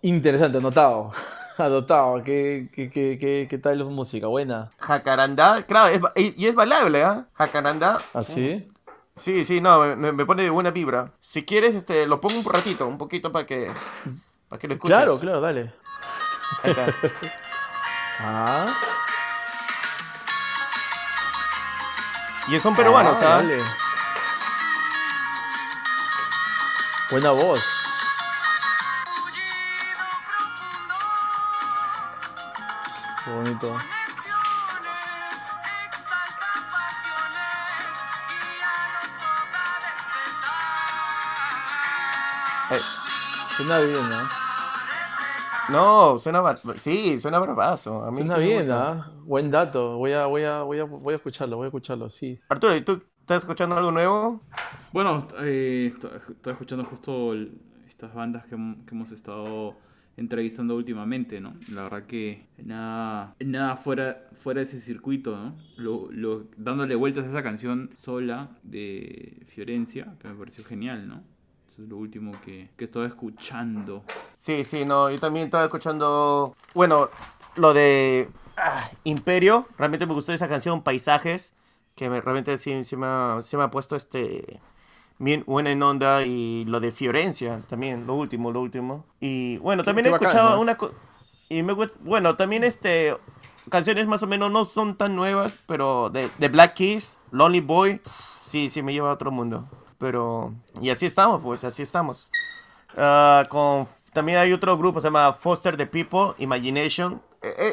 Interesante, 0.02 0.58
anotado. 0.58 1.12
Anotado, 1.58 2.22
¿qué, 2.24 2.68
qué, 2.74 2.90
qué, 2.90 3.48
qué, 3.50 3.58
tal 3.58 3.84
música? 3.86 4.28
Buena. 4.28 4.72
Jacarandá, 4.80 5.64
claro, 5.66 6.12
es 6.16 6.36
y, 6.36 6.46
es 6.46 6.56
bailable, 6.56 7.04
¿ah? 7.04 7.26
Jacarandá. 7.34 7.98
¿Así? 8.14 8.68
Sí, 9.16 9.46
sí, 9.46 9.62
no, 9.62 9.96
me, 9.96 10.12
me 10.12 10.26
pone 10.26 10.44
de 10.44 10.50
buena 10.50 10.72
vibra. 10.72 11.14
Si 11.22 11.44
quieres, 11.44 11.74
este, 11.74 12.06
lo 12.06 12.20
pongo 12.20 12.40
un 12.40 12.46
ratito, 12.46 12.86
un 12.86 12.98
poquito 12.98 13.32
para 13.32 13.46
que, 13.46 13.72
para 14.50 14.60
que 14.60 14.68
lo 14.68 14.74
escuches. 14.74 14.98
Claro, 14.98 15.20
claro, 15.20 15.42
dale. 15.42 15.74
Ahí 16.64 16.72
está. 16.72 16.94
Ah, 18.18 18.66
Y 22.48 22.60
son 22.60 22.76
peruanos, 22.76 23.18
ah, 23.22 23.26
¿ah? 23.26 23.36
dale. 23.42 23.64
Buena 27.10 27.32
voz. 27.32 27.85
Qué 33.26 33.32
bonito. 33.32 33.76
Eh, 42.72 42.80
Suena 43.58 43.80
bien, 43.80 44.10
¿no? 44.10 44.26
no, 46.14 46.20
suena, 46.20 46.56
sí, 46.80 47.20
suena 47.20 47.40
bravazo. 47.40 48.04
A 48.04 48.10
mí 48.12 48.18
Suena 48.18 48.36
sí 48.36 48.42
bien. 48.42 48.72
¿ah? 48.72 49.12
Buen 49.24 49.50
dato. 49.52 49.98
Voy 49.98 50.14
a, 50.14 50.26
voy 50.26 50.44
a, 50.44 50.62
voy 50.64 50.80
a, 50.80 50.84
voy 50.84 51.14
a 51.14 51.18
escucharlo, 51.18 51.58
voy 51.58 51.66
a 51.66 51.68
escucharlo, 51.68 52.10
sí. 52.10 52.40
Arturo, 52.50 52.76
¿y 52.76 52.82
tú 52.82 53.02
estás 53.20 53.40
escuchando 53.40 53.76
algo 53.78 53.92
nuevo? 53.92 54.42
Bueno, 54.92 55.28
eh, 55.40 55.92
estoy, 55.94 56.12
escuchando 56.52 56.86
justo 56.86 57.34
el- 57.34 57.60
estas 57.88 58.14
bandas 58.14 58.46
que 58.46 58.56
hemos 58.56 59.12
estado 59.12 59.76
entrevistando 60.18 60.76
últimamente, 60.76 61.42
¿no? 61.42 61.56
La 61.70 61.84
verdad 61.84 62.04
que 62.04 62.46
nada, 62.64 63.36
nada 63.40 63.76
fuera, 63.76 64.28
fuera 64.34 64.60
de 64.62 64.66
ese 64.66 64.80
circuito, 64.82 65.36
¿no? 65.38 65.56
Dándole 66.58 66.96
vueltas 66.96 67.26
a 67.26 67.30
esa 67.30 67.44
canción 67.44 67.90
sola 67.98 68.50
de 68.64 69.44
Fiorencia, 69.48 70.16
que 70.20 70.28
me 70.30 70.36
pareció 70.36 70.64
genial, 70.64 71.08
¿no? 71.08 71.22
Eso 71.72 71.84
es 71.84 71.90
lo 71.90 71.98
último 71.98 72.32
que, 72.46 72.70
que 72.78 72.86
estaba 72.86 73.06
escuchando. 73.06 74.04
Sí, 74.36 74.64
sí, 74.64 74.86
no, 74.86 75.10
yo 75.12 75.20
también 75.20 75.46
estaba 75.46 75.66
escuchando, 75.66 76.56
bueno, 76.74 77.10
lo 77.58 77.74
de 77.74 78.30
ah, 78.58 78.90
Imperio, 79.04 79.68
realmente 79.78 80.06
me 80.06 80.14
gustó 80.14 80.32
esa 80.32 80.48
canción, 80.48 80.82
Paisajes, 80.84 81.54
que 81.96 82.10
me- 82.10 82.22
realmente 82.22 82.58
sí, 82.58 82.86
sí 82.86 82.96
me, 82.96 83.06
ha, 83.08 83.40
sí 83.44 83.58
me 83.58 83.64
ha 83.64 83.72
puesto 83.72 83.96
este 83.98 84.62
bien 85.18 85.44
buena 85.48 85.72
en 85.72 85.82
onda 85.84 86.24
y 86.24 86.66
lo 86.66 86.80
de 86.80 86.92
Fiorencia 86.92 87.62
también, 87.68 88.06
lo 88.08 88.16
último, 88.16 88.52
lo 88.52 88.62
último. 88.62 89.06
Y 89.20 89.58
bueno, 89.58 89.84
también 89.84 90.08
he 90.08 90.10
bacán, 90.12 90.28
escuchado 90.28 90.56
¿no? 90.56 90.62
una 90.62 90.76
co- 90.78 90.92
y 91.50 91.64
me 91.64 91.74
bueno, 92.02 92.36
también 92.36 92.64
este 92.64 93.16
canciones 93.70 94.08
más 94.08 94.22
o 94.24 94.28
menos 94.28 94.52
no 94.52 94.66
son 94.66 94.96
tan 94.96 95.16
nuevas, 95.16 95.58
pero 95.68 96.10
de, 96.10 96.30
de 96.38 96.48
Black 96.50 96.76
Keys, 96.76 97.20
Lonely 97.32 97.62
Boy, 97.62 98.02
sí, 98.44 98.70
sí 98.70 98.82
me 98.82 98.94
lleva 98.94 99.10
a 99.10 99.14
otro 99.14 99.32
mundo. 99.32 99.68
Pero 99.98 100.54
y 100.82 100.90
así 100.90 101.06
estamos, 101.06 101.42
pues 101.42 101.64
así 101.64 101.82
estamos. 101.82 102.30
Ah, 102.98 103.46
con 103.50 103.88
también 104.14 104.38
hay 104.38 104.54
otro 104.54 104.78
grupo 104.78 105.02
se 105.02 105.08
llama 105.08 105.34
Foster 105.34 105.76
the 105.76 105.86
People 105.88 106.34
Imagination 106.38 107.22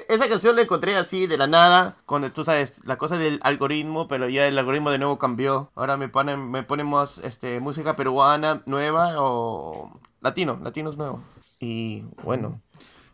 esa 0.09 0.29
canción 0.29 0.57
la 0.57 0.62
encontré 0.62 0.97
así 0.97 1.26
de 1.26 1.38
la 1.38 1.47
nada 1.47 1.97
cuando 2.07 2.31
tú 2.31 2.45
sabes 2.45 2.81
la 2.85 2.97
cosa 2.97 3.17
del 3.17 3.41
algoritmo 3.43 4.09
pero 4.09 4.29
ya 4.29 4.47
el 4.47 4.59
algoritmo 4.59 4.91
de 4.91 4.99
nuevo 4.99 5.19
cambió. 5.19 5.71
Ahora 5.75 5.97
me 5.97 6.09
ponen 6.09 6.50
me 6.50 6.62
ponemos 6.62 7.19
este 7.19 7.61
música 7.61 7.97
peruana 7.97 8.62
nueva 8.67 9.14
o 9.23 10.00
latino 10.21 10.59
latinos 10.62 10.97
nuevos 10.97 11.21
y 11.61 12.05
bueno 12.23 12.61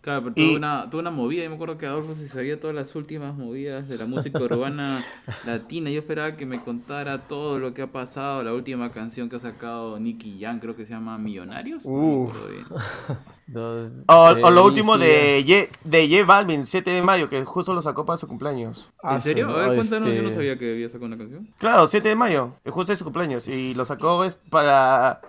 Claro, 0.09 0.23
pero 0.23 0.33
Y- 0.37 0.47
tuvo 0.47 0.57
una, 0.57 0.89
tuvo 0.89 1.01
una 1.03 1.11
movida. 1.11 1.45
Yo 1.45 1.51
me 1.51 1.57
acuerdo 1.57 1.77
que 1.77 1.85
Adolfo 1.85 2.15
se 2.15 2.29
sabía 2.29 2.59
todas 2.59 2.75
las 2.75 2.95
últimas 2.95 3.35
movidas 3.37 3.91
de 3.91 3.99
la 3.99 4.07
música 4.07 4.41
urbana 4.41 5.05
latina. 5.45 5.91
Yo 5.91 5.99
esperaba 5.99 6.35
que 6.35 6.47
me 6.47 6.63
contara 6.63 7.29
todo 7.29 7.59
lo 7.59 7.75
que 7.75 7.83
ha 7.83 7.89
pasado. 7.89 8.43
La 8.43 8.55
última 8.55 8.91
canción 8.91 9.29
que 9.29 9.37
ha 9.37 9.39
sacado 9.39 10.01
Nicky 10.01 10.39
Jam, 10.41 10.61
creo 10.61 10.75
que 10.75 10.87
se 10.87 10.95
llama 10.95 11.19
Millonarios. 11.19 11.85
No, 11.85 12.33
O, 14.07 14.15
o 14.15 14.51
lo 14.51 14.65
último 14.65 14.97
de 14.97 15.45
J, 15.47 15.79
de 15.85 16.09
J 16.09 16.25
Balvin, 16.25 16.65
7 16.65 16.91
de 16.91 17.03
mayo, 17.03 17.29
que 17.29 17.45
justo 17.45 17.75
lo 17.75 17.83
sacó 17.83 18.07
para 18.07 18.17
su 18.17 18.27
cumpleaños. 18.27 18.91
¿En 19.03 19.21
serio? 19.21 19.51
A 19.51 19.59
ver, 19.59 19.69
no, 19.69 19.75
cuéntanos. 19.75 20.09
Yo 20.09 20.15
no 20.15 20.29
este, 20.29 20.35
sabía 20.37 20.59
que 20.59 20.73
había 20.73 20.89
sacado 20.89 21.05
una 21.05 21.19
canción. 21.19 21.51
Claro, 21.59 21.87
7 21.87 22.09
de 22.09 22.17
mayo, 22.17 22.55
es 22.65 22.73
justo 22.73 22.93
de 22.93 22.97
su 22.97 23.05
cumpleaños. 23.05 23.47
Y 23.47 23.75
lo 23.75 23.85
sacó 23.85 24.25
es 24.25 24.37
para... 24.37 25.21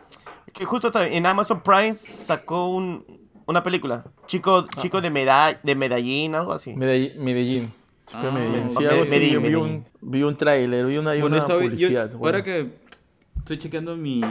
Que 0.53 0.63
justo 0.63 0.89
en 1.01 1.25
Amazon 1.25 1.61
Prime 1.61 1.93
sacó 1.93 2.69
un, 2.69 3.28
una 3.49 3.63
película. 3.63 4.05
Chico, 4.27 4.67
chico 4.81 5.01
de, 5.01 5.09
Meda- 5.09 5.59
de 5.61 5.75
Medellín, 5.75 6.35
algo 6.35 6.53
así. 6.53 6.73
Medellín. 6.73 7.23
Medellín. 7.23 7.63
Chico 8.05 8.21
de 8.23 8.27
Ah, 8.27 8.31
Medellín. 8.31 8.69
Sí, 8.69 8.79
Me- 8.79 8.87
algo 8.87 9.03
así, 9.03 9.11
Medellín, 9.11 9.33
yo 9.33 9.41
vi 9.41 9.49
Medellín. 9.49 9.85
un, 10.01 10.11
vi 10.11 10.23
un 10.23 10.37
tráiler, 10.37 10.85
vi 10.85 10.97
una, 10.97 11.11
Bueno, 11.11 11.27
una 11.37 11.39
yo- 11.47 11.59
publicidad. 11.59 12.09
bueno. 12.11 12.25
ahora 12.25 12.43
que 12.43 12.69
estoy 13.39 13.57
chequeando 13.57 13.95
mi 13.97 14.21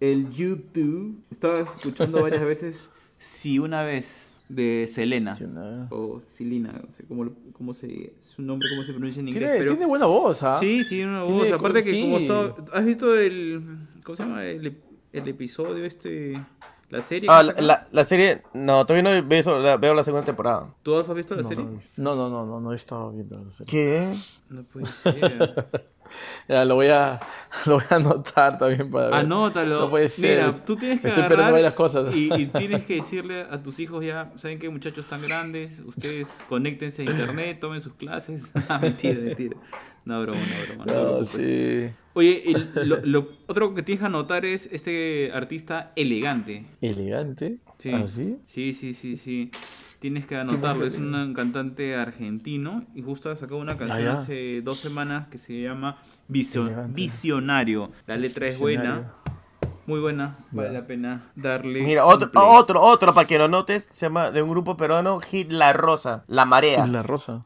el 0.00 0.30
YouTube, 0.30 1.22
estaba 1.30 1.60
escuchando 1.60 2.20
varias 2.22 2.44
veces 2.44 2.90
Si 3.18 3.58
una 3.58 3.82
vez 3.82 4.26
de 4.50 4.86
Selena 4.92 5.34
Sí, 5.34 5.46
no. 5.46 5.86
o 5.90 6.20
Silina, 6.20 6.72
no 6.72 6.92
sé 6.92 7.04
cómo, 7.08 7.30
cómo 7.54 7.72
se 7.72 8.12
su 8.20 8.42
nombre 8.42 8.68
cómo 8.70 8.82
se 8.82 8.92
pronuncia 8.92 9.20
en 9.20 9.28
inglés, 9.28 9.42
Tiene, 9.48 9.58
pero 9.58 9.70
tiene 9.72 9.86
buena 9.86 10.04
voz, 10.04 10.42
¿ah? 10.42 10.58
sí, 10.60 10.82
tiene 10.88 11.08
una 11.10 11.24
Tiene 11.24 11.38
voz, 11.40 11.50
aparte 11.50 11.82
que 11.82 12.00
como 12.02 12.18
sí. 12.18 12.24
está 12.26 12.54
¿has 12.78 12.84
visto 12.84 13.18
el 13.18 13.62
cómo 14.04 14.16
se 14.16 14.22
llama 14.22 14.44
el, 14.44 14.76
el 15.14 15.28
episodio 15.28 15.82
este 15.86 16.38
la 16.94 17.02
serie 17.02 17.28
Ah, 17.30 17.42
la, 17.42 17.52
la- 17.60 17.86
la 17.90 18.04
serie... 18.04 18.42
No, 18.52 18.84
todavía 18.86 19.02
no 19.20 19.26
veo, 19.28 19.40
eso, 19.40 19.58
la- 19.58 19.76
veo 19.76 19.94
la 19.94 20.04
segunda 20.04 20.24
temporada. 20.24 20.68
¿Tú 20.82 20.96
Alfa 20.96 21.12
has 21.12 21.16
visto 21.16 21.34
la 21.34 21.42
No, 21.42 21.48
serie? 21.48 21.64
no, 21.96 22.14
no, 22.14 22.28
no, 22.28 22.46
no, 22.46 22.60
no 22.60 22.72
he 22.72 22.76
estado 22.76 23.10
viendo 23.12 23.38
la 23.42 23.50
serie. 23.50 23.70
¿Qué? 23.70 24.12
No 24.48 24.62
puede 24.64 24.86
ser. 24.86 25.66
Ya, 26.48 26.64
lo 26.64 26.74
voy 26.76 26.88
a, 26.88 27.20
lo 27.66 27.74
voy 27.76 27.84
a 27.90 27.94
anotar 27.96 28.58
también 28.58 28.90
para 28.90 29.06
ver. 29.06 29.14
Anótalo. 29.14 29.80
No 29.80 29.90
puede 29.90 30.08
ser. 30.08 30.44
Mira, 30.46 30.64
tú 30.64 30.76
tienes 30.76 31.00
que 31.00 31.08
Estoy 31.08 31.24
agarrar 31.24 31.74
cosas. 31.74 32.14
Y, 32.14 32.32
y 32.34 32.46
tienes 32.58 32.84
que 32.84 32.96
decirle 32.96 33.42
a 33.50 33.62
tus 33.62 33.78
hijos 33.80 34.04
ya, 34.04 34.32
saben 34.36 34.58
que 34.58 34.68
muchachos 34.68 35.06
tan 35.06 35.22
grandes, 35.22 35.80
ustedes 35.80 36.28
conéctense 36.48 37.02
a 37.02 37.04
internet, 37.06 37.60
tomen 37.60 37.80
sus 37.80 37.94
clases. 37.94 38.44
Ah, 38.68 38.78
mentira, 38.78 39.20
mentira. 39.20 39.56
No, 40.04 40.20
broma, 40.22 40.40
no, 40.40 40.66
broma. 40.66 40.84
No, 40.92 41.18
No, 41.18 41.24
sí. 41.24 41.88
Oye, 42.14 42.42
el- 42.46 42.88
lo, 42.88 42.98
lo 43.04 43.28
otro 43.46 43.74
que 43.74 43.82
tienes 43.82 44.00
que 44.00 44.06
anotar 44.06 44.44
es 44.44 44.68
este 44.70 45.30
artista 45.34 45.92
elegante. 45.96 46.66
Elegante. 46.80 47.58
Sí. 47.78 47.90
¿Ah, 47.92 48.06
sí? 48.06 48.36
Sí, 48.46 48.72
sí, 48.74 48.92
sí, 48.94 49.16
sí. 49.16 49.50
Tienes 50.04 50.26
que 50.26 50.36
anotarlo. 50.36 50.84
Es 50.84 50.96
un 50.96 51.32
cantante 51.34 51.96
argentino 51.96 52.84
y 52.94 53.00
justo 53.00 53.30
ha 53.30 53.36
sacado 53.36 53.58
una 53.58 53.78
canción 53.78 54.02
ya. 54.02 54.12
hace 54.12 54.60
dos 54.60 54.76
semanas 54.78 55.28
que 55.28 55.38
se 55.38 55.62
llama 55.62 55.96
Visio- 56.28 56.66
Elegante. 56.66 56.92
Visionario. 56.92 57.90
La 58.06 58.18
letra 58.18 58.44
es 58.44 58.60
buena, 58.60 59.14
muy 59.86 60.00
buena. 60.00 60.36
Vale 60.52 60.68
Ya. 60.68 60.74
la 60.74 60.86
pena 60.86 61.22
darle. 61.36 61.80
Mira, 61.84 62.04
otro, 62.04 62.30
otro, 62.34 62.82
otro, 62.82 63.14
para 63.14 63.26
que 63.26 63.38
lo 63.38 63.48
notes, 63.48 63.88
se 63.90 64.04
llama 64.04 64.30
de 64.30 64.42
un 64.42 64.50
grupo 64.50 64.76
peruano, 64.76 65.20
Hit 65.20 65.50
La 65.50 65.72
Rosa, 65.72 66.24
La 66.26 66.44
Marea. 66.44 66.86
La 66.86 67.02
rosa. 67.02 67.42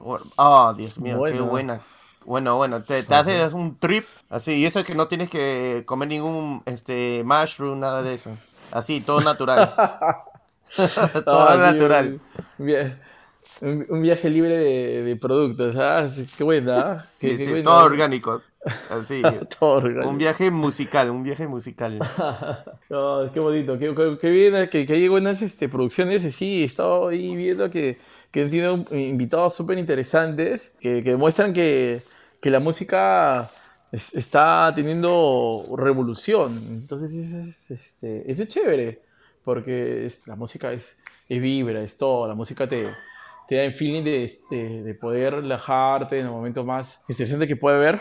Oh, 0.00 0.74
Dios 0.76 0.98
mío, 0.98 1.14
qué 1.14 1.30
Bueno. 1.34 1.44
buena. 1.46 1.80
Bueno, 2.26 2.56
bueno, 2.56 2.82
te, 2.82 3.04
te 3.04 3.14
haces 3.14 3.52
un 3.54 3.76
trip 3.76 4.04
así, 4.30 4.50
y 4.54 4.66
eso 4.66 4.80
es 4.80 4.84
que 4.86 4.96
no 4.96 5.06
tienes 5.06 5.30
que 5.30 5.84
comer 5.86 6.08
ningún 6.08 6.60
este 6.66 7.22
mushroom, 7.24 7.78
nada 7.78 8.02
de 8.02 8.14
eso. 8.14 8.36
Así, 8.72 9.00
todo 9.00 9.20
natural. 9.20 9.72
todo 11.24 11.48
Ah, 11.48 11.56
natural. 11.56 12.20
Un, 12.58 12.66
via- 12.66 13.00
un- 13.60 13.86
un 13.88 14.02
viaje 14.02 14.28
libre 14.30 14.56
de, 14.56 15.02
de 15.02 15.16
productos. 15.16 15.76
Ah, 15.78 16.08
qué 16.36 16.44
buena. 16.44 16.78
ah. 16.92 17.04
Sí, 17.06 17.28
Qué- 17.30 17.36
qué 17.38 17.44
sí, 17.44 17.50
buena. 17.50 17.64
todo 17.64 17.84
orgánico. 17.84 18.42
Así. 18.90 19.20
Todo 19.58 19.70
orgánico. 19.72 20.08
un 20.08 20.16
viaje 20.18 20.50
musical, 20.50 21.10
un 21.10 21.22
viaje 21.22 21.46
musical. 21.46 21.98
No, 22.88 23.30
qué 23.32 23.38
bonito, 23.40 23.78
qué, 23.78 23.94
qué- 23.94 24.18
qué 24.20 24.30
bien 24.30 24.68
que, 24.70 24.86
que 24.86 24.92
hay 24.94 25.08
buenas 25.08 25.42
este, 25.42 25.68
producciones. 25.68 26.22
Sí, 26.34 26.62
he 26.62 26.64
estado 26.64 27.08
ahí 27.08 27.36
viendo 27.36 27.68
que, 27.68 27.98
que 28.30 28.46
tiene 28.46 28.70
un- 28.70 28.86
invitados 28.96 29.54
súper 29.54 29.78
interesantes 29.78 30.72
que, 30.80 31.02
que 31.02 31.10
demuestran 31.10 31.52
que, 31.52 32.00
que 32.40 32.50
la 32.50 32.60
música 32.60 33.50
es- 33.92 34.14
está 34.14 34.72
teniendo 34.74 35.62
revolución. 35.76 36.58
Entonces, 36.70 37.12
eso 37.14 37.38
es, 37.38 37.70
este, 37.70 38.30
es 38.30 38.48
chévere, 38.48 39.02
porque 39.44 40.06
es- 40.06 40.26
la 40.26 40.36
música 40.36 40.72
es, 40.72 40.96
es 41.28 41.40
vibra, 41.40 41.80
es 41.82 41.96
todo. 41.96 42.26
La 42.28 42.34
música 42.34 42.68
te, 42.68 42.94
te 43.48 43.56
da 43.56 43.62
el 43.64 43.72
feeling 43.72 44.02
de, 44.04 44.32
de, 44.50 44.82
de 44.82 44.94
poder 44.94 45.34
relajarte 45.36 46.18
en 46.18 46.26
el 46.26 46.32
momento 46.32 46.64
más 46.64 47.04
estresante 47.08 47.46
que 47.46 47.56
puede 47.56 47.76
haber. 47.76 48.00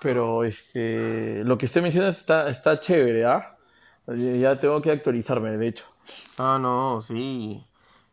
Pero 0.00 0.44
este, 0.44 1.42
lo 1.44 1.58
que 1.58 1.66
usted 1.66 1.82
menciona 1.82 2.08
está, 2.08 2.48
está 2.48 2.78
chévere, 2.78 3.24
¿ah? 3.24 3.50
Ya 4.06 4.14
ya 4.36 4.58
tengo 4.60 4.80
que 4.80 4.90
actualizarme, 4.92 5.56
de 5.56 5.68
hecho. 5.68 5.84
Ah, 6.38 6.58
no, 6.60 7.02
sí. 7.02 7.64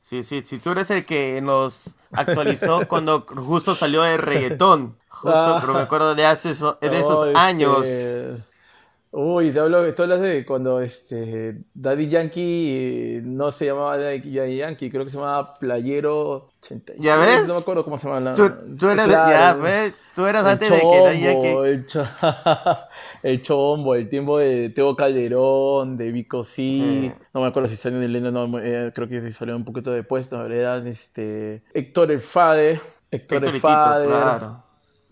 Sí, 0.01 0.23
sí, 0.23 0.43
sí, 0.43 0.59
tú 0.59 0.71
eres 0.71 0.89
el 0.91 1.05
que 1.05 1.41
nos 1.41 1.95
actualizó 2.11 2.85
cuando 2.87 3.21
justo 3.27 3.73
salió 3.75 4.03
el 4.05 4.17
reggaetón. 4.19 4.97
Justo, 5.09 5.39
Ah. 5.39 5.57
pero 5.61 5.73
me 5.73 5.79
acuerdo 5.81 6.13
de 6.15 6.25
hace 6.25 6.49
eso- 6.51 6.77
de 6.81 6.99
esos 6.99 7.21
No, 7.21 7.27
este, 7.27 7.39
años. 7.39 7.87
Uy, 9.17 9.49
te 9.49 9.61
hablo, 9.61 9.93
tú 9.93 10.03
hablas 10.03 10.19
de 10.19 10.45
cuando 10.45 10.81
este, 10.81 11.61
Daddy 11.73 12.09
Yankee 12.09 12.67
eh, 13.17 13.21
no 13.23 13.49
se 13.49 13.67
llamaba 13.67 13.97
Daddy 13.97 14.57
Yankee, 14.57 14.91
creo 14.91 15.05
que 15.05 15.09
se 15.09 15.15
llamaba 15.15 15.53
Playero 15.53 16.49
86. 16.59 16.99
¿Ya 17.01 17.15
ves? 17.15 17.47
No 17.47 17.53
me 17.53 17.59
acuerdo 17.61 17.85
cómo 17.85 17.97
se 17.97 18.09
llama 18.09 18.19
la... 18.19 18.35
Tú, 18.35 18.51
tú 18.77 18.89
eras, 18.89 19.07
Claro. 19.07 19.31
ya, 19.31 19.53
ves, 19.53 19.93
tú 20.13 20.25
eras 20.25 20.43
El 20.43 20.49
antes 20.49 20.69
de 20.69 20.79
que 20.81 20.99
Daddy 20.99 21.21
Yankee- 21.21 21.65
el, 21.65 21.85
cho- 21.85 22.05
el 23.23 23.41
chombo, 23.41 23.95
el 23.95 24.09
tiempo 24.09 24.37
de 24.37 24.69
Teo 24.71 24.93
Calderón, 24.97 25.95
de 25.95 26.11
Vico. 26.11 26.41
Eh. 26.57 27.15
No 27.33 27.39
me 27.39 27.47
acuerdo 27.47 27.69
si 27.69 27.77
salió 27.77 28.01
en 28.01 28.13
el 28.13 28.33
no, 28.33 28.59
eh, 28.59 28.91
creo 28.93 29.07
que 29.07 29.31
salió 29.31 29.55
un 29.55 29.63
poquito 29.63 29.91
después, 29.91 30.29
no, 30.33 30.45
eran 30.45 30.87
este, 30.87 31.63
Héctor 31.73 32.11
el 32.11 32.19
Fade, 32.19 32.81
Héctor, 33.09 33.37
Héctor 33.37 33.45
el 33.45 33.61
Fade, 33.61 34.07
claro. 34.07 34.64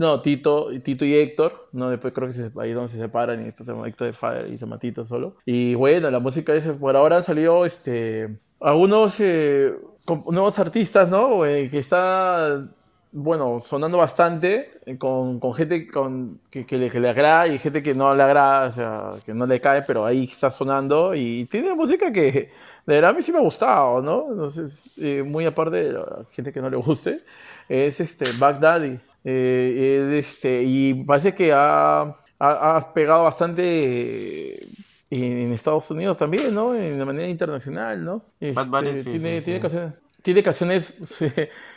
No, 0.04 0.22
Tito, 0.22 0.68
Tito 0.84 1.06
y 1.06 1.16
Héctor, 1.16 1.70
no, 1.72 1.90
después 1.90 2.14
creo 2.14 2.28
que 2.28 2.34
se, 2.34 2.52
ahí 2.60 2.74
donde 2.74 2.90
se 2.90 2.98
separan 2.98 3.44
y 3.44 3.48
esto 3.48 3.64
se 3.64 3.72
llama 3.72 3.88
Héctor 3.88 4.08
de 4.08 4.14
Fade 4.14 4.50
y 4.50 4.58
se 4.58 4.66
llama 4.66 4.78
Tito 4.78 5.06
solo. 5.06 5.38
Y 5.46 5.76
bueno, 5.76 6.12
la 6.12 6.20
música 6.20 6.54
esa 6.54 6.74
por 6.74 6.96
ahora 6.98 7.22
salió 7.22 7.64
este, 7.66 8.36
algunos 8.60 9.18
eh, 9.22 9.74
nuevos 10.26 10.60
artistas, 10.60 11.08
¿no? 11.08 11.46
Eh, 11.46 11.70
que 11.70 11.80
está, 11.80 12.68
bueno, 13.14 13.62
sonando 13.62 13.98
bastante 13.98 14.72
eh, 14.86 14.98
con, 14.98 15.40
con 15.40 15.54
gente 15.54 15.88
con, 15.88 16.42
que, 16.52 16.66
que 16.66 16.78
le, 16.78 16.90
que 16.90 17.00
le 17.00 17.10
agrada 17.10 17.48
y 17.48 17.58
gente 17.58 17.82
que 17.82 17.94
no 17.94 18.14
le 18.14 18.24
agrada, 18.24 18.68
o 18.68 18.72
sea, 18.74 19.12
que 19.26 19.34
no 19.34 19.46
le 19.46 19.62
cae, 19.62 19.84
pero 19.84 20.06
ahí 20.06 20.26
está 20.26 20.50
sonando 20.50 21.16
y 21.16 21.46
tiene 21.46 21.74
música 21.76 22.12
que 22.12 22.52
de 22.86 22.96
verdad 22.96 23.12
a 23.12 23.14
mí 23.14 23.22
sí 23.22 23.32
me 23.32 23.38
ha 23.38 23.42
gustado, 23.42 24.02
¿no? 24.02 24.32
Entonces, 24.32 24.98
eh, 24.98 25.24
muy 25.24 25.46
aparte 25.46 25.78
de 25.78 25.94
la 25.94 26.26
gente 26.34 26.52
que 26.52 26.62
no 26.62 26.70
le 26.70 26.78
guste, 26.78 27.22
es 27.70 28.02
este 28.02 28.26
Back 28.38 28.60
Daddy. 28.60 29.00
Eh, 29.24 30.10
es, 30.20 30.26
este, 30.26 30.64
y 30.64 30.94
parece 31.06 31.34
que 31.34 31.54
ha, 31.54 32.02
ha, 32.02 32.18
ha 32.40 32.94
pegado 32.94 33.24
bastante 33.24 33.64
eh, 34.56 34.70
en, 35.10 35.24
en 35.40 35.54
Estados 35.54 35.90
Unidos 35.92 36.18
también, 36.18 36.54
¿no? 36.54 36.76
En 36.76 36.98
de 36.98 37.06
manera 37.06 37.28
internacional, 37.30 38.04
¿no? 38.04 38.24
Bunny, 38.70 38.94
Este, 38.94 39.04
sí, 39.04 39.20
tiene, 39.20 39.42
sí, 39.42 39.42
tiene 39.42 39.60
sí. 39.60 39.62
canciones, 39.62 39.94
tiene 40.24 40.42
canciones 40.42 40.96
sí, 41.04 41.28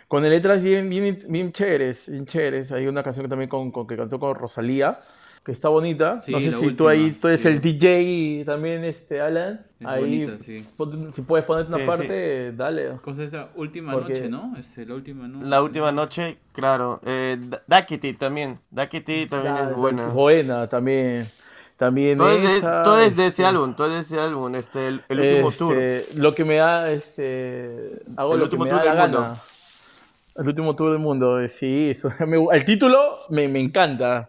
con 0.09 0.23
letras 0.23 0.63
bien, 0.63 0.89
bien, 0.89 1.19
bien 1.29 1.53
chéveres, 1.53 2.09
bien 2.11 2.25
chéveres. 2.25 2.73
Hay 2.73 2.87
una 2.87 3.03
canción 3.03 3.27
que 3.27 3.31
también 3.31 3.51
con, 3.51 3.71
con- 3.71 3.87
que 3.87 3.97
cantó 3.97 4.19
con 4.19 4.35
Rosalía, 4.35 4.99
que 5.45 5.53
está 5.53 5.69
bonita. 5.69 6.21
Sí, 6.21 6.33
no 6.33 6.41
sé 6.41 6.51
la 6.53 6.57
si 6.57 6.73
tú 6.73 6.89
ahí, 6.89 7.03
última, 7.05 7.21
tú 7.21 7.29
eres 7.29 7.41
sí. 7.43 7.49
el 7.49 7.61
DJ 7.61 8.03
y 8.03 8.45
también, 8.45 8.85
este, 8.85 9.21
Alan. 9.21 9.67
Es 9.79 9.87
ahí, 9.87 10.01
bonita, 10.01 10.39
sí. 10.39 10.65
ponte- 10.77 11.13
si 11.13 11.23
puedes 11.23 11.45
ponerte 11.45 11.71
Sí, 11.73 11.77
una 11.77 11.87
parte, 11.87 12.53
dale. 12.53 12.91
Cosa 13.03 13.25
esta 13.25 13.51
última 13.57 13.93
Porque- 13.93 14.15
noche, 14.15 14.29
¿no? 14.29 14.55
Este, 14.59 14.87
la 14.87 14.95
última 14.95 15.29
noche. 15.29 15.47
La 15.47 15.63
última 15.63 15.93
noche, 15.93 16.39
claro. 16.53 17.01
Eh, 17.05 17.37
Da- 17.39 17.63
Dakiti 17.67 18.15
también. 18.15 18.59
Dakiti 18.71 19.27
también 19.27 19.55
Ya, 19.57 19.71
es 19.71 19.77
buena. 19.77 20.09
Buena 20.09 20.69
también. 20.69 21.27
También 21.77 22.17
Todo 22.17 22.31
es, 22.31 22.43
de, 22.43 22.57
esa, 22.57 22.83
todo 22.83 22.99
es 23.01 23.17
de 23.17 23.27
este, 23.27 23.43
ese 23.43 23.45
álbum, 23.47 23.75
todo 23.77 23.87
es 23.89 23.93
de 23.93 24.01
ese 24.01 24.19
álbum, 24.21 24.55
este, 24.55 24.89
el, 24.89 25.03
el 25.09 25.21
último 25.21 25.53
tour. 25.53 25.77
este, 25.79 26.19
Lo 26.19 26.35
que 26.35 26.45
me 26.45 26.57
da, 26.57 26.91
este, 26.91 28.01
hago 28.17 28.33
El 28.33 28.39
lo 28.39 28.45
último 28.47 28.65
que 28.65 28.71
me 28.71 28.77
tour 28.77 28.87
da 28.89 28.95
la 28.95 29.03
del 29.03 29.11
mundo. 29.13 29.21
gana. 29.29 29.41
El 30.37 30.49
último 30.49 30.77
tour 30.77 30.91
del 30.93 30.99
mundo, 31.01 31.41
eh, 31.41 31.49
sí. 31.51 31.91
eso 31.91 32.11
me 32.27 32.39
el 32.53 32.65
título 32.65 33.19
me, 33.31 33.47
me 33.49 33.59
encanta. 33.61 34.25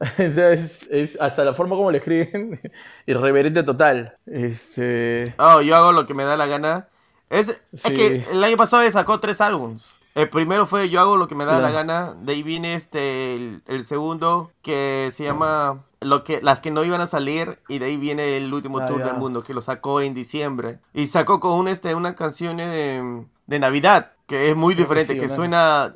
Entonces, 0.18 0.86
es 0.90 1.18
hasta 1.20 1.44
la 1.44 1.54
forma 1.54 1.76
como 1.76 1.90
lo 1.90 1.96
escriben, 1.96 2.58
irreverente 3.06 3.62
total. 3.62 4.16
Este, 4.26 5.34
Oh, 5.38 5.60
yo 5.62 5.76
hago 5.76 5.92
lo 5.92 6.06
que 6.06 6.12
me 6.14 6.24
da 6.24 6.36
la 6.36 6.46
gana. 6.46 6.88
Es, 7.30 7.48
es 7.48 7.60
Sí. 7.72 7.94
que 7.94 8.24
el 8.30 8.44
año 8.44 8.56
pasado 8.58 8.90
sacó 8.90 9.18
tres 9.20 9.40
álbums. 9.40 9.98
El 10.14 10.28
primero 10.28 10.66
fue 10.66 10.90
Yo 10.90 11.00
hago 11.00 11.16
lo 11.16 11.26
que 11.26 11.34
me 11.34 11.46
da 11.46 11.52
la 11.54 11.70
Claro. 11.70 11.74
gana. 11.74 12.14
De 12.20 12.32
ahí 12.32 12.42
viene 12.42 12.74
este 12.74 13.34
el, 13.34 13.62
el 13.66 13.84
segundo 13.84 14.50
que 14.60 15.08
se 15.10 15.24
llama 15.24 15.78
lo 16.04 16.24
que, 16.24 16.40
las 16.42 16.60
que 16.60 16.70
no 16.70 16.84
iban 16.84 17.00
a 17.00 17.06
salir 17.06 17.58
y 17.68 17.78
de 17.78 17.86
ahí 17.86 17.96
viene 17.96 18.36
el 18.36 18.52
último 18.52 18.78
Ah, 18.78 18.86
tour 18.86 18.98
ya. 19.00 19.06
del 19.06 19.16
mundo 19.16 19.42
que 19.42 19.54
lo 19.54 19.62
sacó 19.62 20.00
en 20.00 20.14
diciembre. 20.14 20.80
Y 20.94 21.06
sacó 21.06 21.40
con 21.40 21.52
un, 21.58 21.68
este, 21.68 21.94
una 21.94 22.14
canción 22.14 22.56
de, 22.56 23.24
de 23.46 23.58
Navidad 23.58 24.12
que 24.26 24.50
es 24.50 24.56
muy 24.56 24.74
Creo 24.74 24.88
que 24.88 24.94
diferente, 24.94 25.12
sí, 25.14 25.18
que 25.20 25.28
suena 25.28 25.92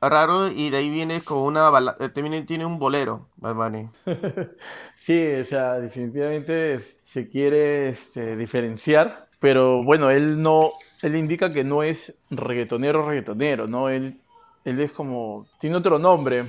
raro 0.00 0.48
y 0.48 0.70
de 0.70 0.76
ahí 0.78 0.90
viene 0.90 1.22
con 1.22 1.38
una 1.38 1.70
eh, 1.98 2.08
también 2.10 2.44
tiene 2.46 2.66
un 2.66 2.78
bolero, 2.78 3.28
Bad 3.36 3.54
Bunny. 3.54 3.88
Sí, 4.94 5.26
o 5.40 5.44
sea, 5.44 5.74
definitivamente 5.80 6.80
se 7.04 7.28
quiere 7.28 7.88
este, 7.90 8.36
diferenciar, 8.36 9.28
pero 9.38 9.82
bueno, 9.84 10.10
él 10.10 10.42
no, 10.42 10.72
él 11.02 11.16
indica 11.16 11.52
que 11.52 11.64
no 11.64 11.82
es 11.82 12.20
reggaetonero, 12.30 13.06
reggaetonero, 13.06 13.66
¿no? 13.68 13.88
Él, 13.88 14.20
él 14.64 14.80
es 14.80 14.92
como, 14.92 15.46
tiene 15.58 15.76
otro 15.76 15.98
nombre, 15.98 16.44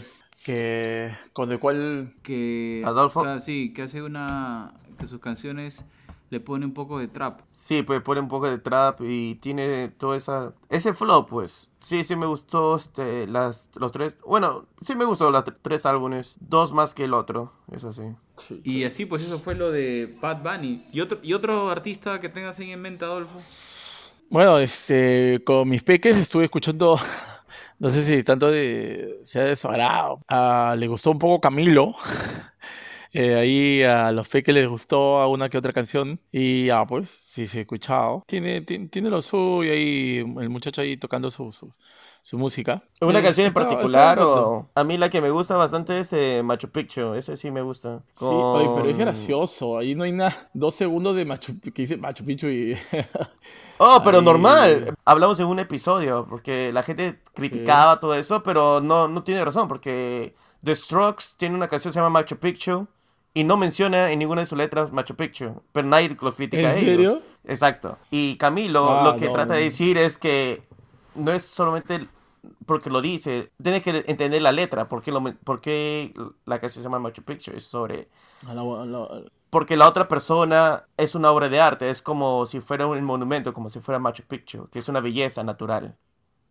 que, 0.53 1.15
con 1.33 1.51
el 1.51 1.59
cual, 1.59 2.13
Que, 2.21 2.81
Adolfo. 2.85 3.23
ah, 3.23 3.39
sí, 3.39 3.73
que 3.73 3.83
hace 3.83 4.01
una... 4.01 4.73
que 4.97 5.07
sus 5.07 5.19
canciones 5.19 5.85
le 6.29 6.39
pone 6.39 6.65
un 6.65 6.73
poco 6.73 6.99
de 6.99 7.07
trap. 7.07 7.41
Sí, 7.51 7.81
pues 7.83 8.01
pone 8.01 8.19
un 8.21 8.27
poco 8.27 8.49
de 8.49 8.59
trap 8.59 9.01
y 9.01 9.35
tiene 9.35 9.89
todo 9.89 10.13
esa 10.15 10.53
ese 10.69 10.93
flow, 10.93 11.25
pues. 11.25 11.71
Sí, 11.79 12.03
sí 12.03 12.15
me 12.15 12.27
gustó 12.27 12.75
este 12.75 13.27
las 13.27 13.69
los 13.75 13.91
tres. 13.91 14.15
Bueno, 14.25 14.67
sí 14.85 14.95
me 14.95 15.05
gustó 15.05 15.31
los 15.31 15.43
tres 15.61 15.85
álbumes, 15.85 16.35
dos 16.39 16.71
más 16.71 16.93
que 16.93 17.05
el 17.05 17.13
otro, 17.15 17.53
eso 17.71 17.91
sí. 17.93 18.03
sí, 18.37 18.61
Y 18.63 18.83
así, 18.83 19.05
pues 19.05 19.23
eso 19.23 19.39
fue 19.39 19.55
lo 19.55 19.71
de 19.71 20.17
Bad 20.21 20.43
Bunny. 20.43 20.83
¿Y 20.91 21.01
otro, 21.01 21.19
y 21.23 21.33
otro 21.33 21.69
artista 21.69 22.19
que 22.19 22.29
tengas 22.29 22.59
ahí 22.59 22.71
en 22.71 22.81
mente, 22.81 23.05
Adolfo? 23.05 23.39
Bueno, 24.29 24.59
este, 24.59 25.41
con 25.43 25.67
mis 25.67 25.81
peques 25.83 26.17
estuve 26.17 26.45
escuchando, 26.45 26.99
no 27.79 27.89
sé 27.89 28.03
si 28.03 28.23
tanto 28.23 28.51
de, 28.51 29.19
sea 29.23 29.43
de. 29.43 29.55
Ah, 30.27 30.75
le 30.77 30.87
gustó 30.87 31.11
un 31.11 31.19
poco 31.19 31.41
Camilo. 31.41 31.95
Eh, 33.11 33.35
ahí 33.35 33.83
a 33.83 34.11
los 34.11 34.27
peques 34.29 34.53
les 34.53 34.67
gustó 34.67 35.27
una 35.29 35.49
que 35.49 35.57
otra 35.57 35.71
canción. 35.71 36.19
Y 36.31 36.67
ya, 36.67 36.85
pues, 36.85 37.09
sí, 37.09 37.47
sí, 37.47 37.57
he 37.59 37.61
escuchado. 37.61 38.23
Tiene, 38.27 38.61
tiene, 38.61 38.87
tiene 38.89 39.09
lo 39.09 39.21
suyo 39.21 39.71
ahí, 39.71 40.17
el 40.19 40.49
muchacho 40.49 40.81
ahí 40.81 40.95
tocando 40.97 41.29
su, 41.31 41.51
su, 41.51 41.71
su 42.21 42.37
música. 42.37 42.83
¿Una 43.01 43.19
Eh, 43.19 43.23
canción 43.23 43.47
en 43.47 43.53
particular 43.53 43.85
estaba 43.85 44.15
contento. 44.15 44.49
o 44.51 44.69
a 44.75 44.83
mí 44.83 44.97
la 44.97 45.09
que 45.09 45.21
me 45.21 45.31
gusta 45.31 45.55
bastante 45.55 45.99
es 45.99 46.13
eh, 46.13 46.41
Machu 46.43 46.69
Picchu, 46.69 47.13
ese 47.15 47.35
sí 47.37 47.49
me 47.51 47.61
gusta. 47.63 48.03
Sí, 48.11 48.25
oye, 48.53 48.69
pero 48.75 48.89
es 48.89 48.97
Con- 48.97 48.97
gracioso. 48.97 49.77
Ahí 49.79 49.95
no 49.95 50.03
hay 50.03 50.11
nada. 50.11 50.35
Dos 50.53 50.75
segundos 50.75 51.15
de 51.15 51.25
Machu, 51.25 51.59
que 51.61 51.71
dice 51.71 51.97
Machu 51.97 52.23
Picchu 52.25 52.47
y. 52.47 52.75
Oh, 53.77 54.01
pero 54.03 54.17
Ahí- 54.19 54.25
normal. 54.25 54.93
Hablamos 55.05 55.39
en 55.39 55.45
un 55.47 55.59
episodio 55.59 56.25
porque 56.29 56.71
la 56.73 56.83
gente 56.83 57.21
criticaba 57.33 57.99
todo 57.99 58.13
eso, 58.15 58.43
pero 58.43 58.81
no, 58.81 59.07
no 59.07 59.23
tiene 59.23 59.43
razón 59.45 59.67
porque 59.69 60.35
The 60.63 60.75
Strokes 60.75 61.25
tiene 61.37 61.55
una 61.55 61.67
canción 61.69 61.91
que 61.91 61.93
se 61.93 61.99
llama 61.99 62.09
Machu 62.09 62.37
Picchu 62.37 62.87
y 63.33 63.43
no 63.43 63.57
menciona 63.57 64.11
en 64.11 64.19
ninguna 64.19 64.41
de 64.41 64.47
sus 64.47 64.57
letras 64.57 64.91
Machu 64.91 65.15
Picchu, 65.15 65.61
pero 65.71 65.87
nadie 65.87 66.15
lo 66.21 66.35
critica 66.35 66.59
¿En 66.59 66.71
a 66.71 66.75
ellos. 66.75 66.85
serio? 66.85 67.21
Exacto. 67.45 67.97
Y 68.11 68.37
Camilo 68.37 68.99
Ah, 68.99 69.01
lo 69.01 69.15
que 69.15 69.27
no, 69.27 69.31
trata 69.31 69.53
de 69.55 69.61
no. 69.61 69.65
decir 69.65 69.97
es 69.97 70.17
que 70.17 70.61
no 71.15 71.31
es 71.31 71.43
solamente 71.43 72.07
porque 72.65 72.89
lo 72.89 73.01
dice, 73.01 73.51
tienes 73.61 73.83
que 73.83 74.03
entender 74.07 74.41
la 74.41 74.51
letra, 74.51 74.87
porque 74.89 75.11
lo, 75.11 75.23
porque 75.43 76.13
la 76.45 76.59
canción 76.59 76.81
se 76.83 76.87
llama 76.87 76.99
Machu 76.99 77.23
Picchu 77.23 77.51
es 77.51 77.65
sobre 77.65 78.09
porque 79.49 79.77
la 79.77 79.87
otra 79.87 80.07
persona 80.07 80.85
es 80.97 81.15
una 81.15 81.31
obra 81.31 81.49
de 81.49 81.59
arte, 81.59 81.89
es 81.89 82.01
como 82.01 82.45
si 82.45 82.59
fuera 82.59 82.85
un 82.87 83.03
monumento, 83.03 83.53
como 83.53 83.69
si 83.69 83.79
fuera 83.79 83.99
Machu 83.99 84.23
Picchu, 84.23 84.69
que 84.69 84.79
es 84.79 84.87
una 84.89 84.99
belleza 85.01 85.43
natural. 85.43 85.97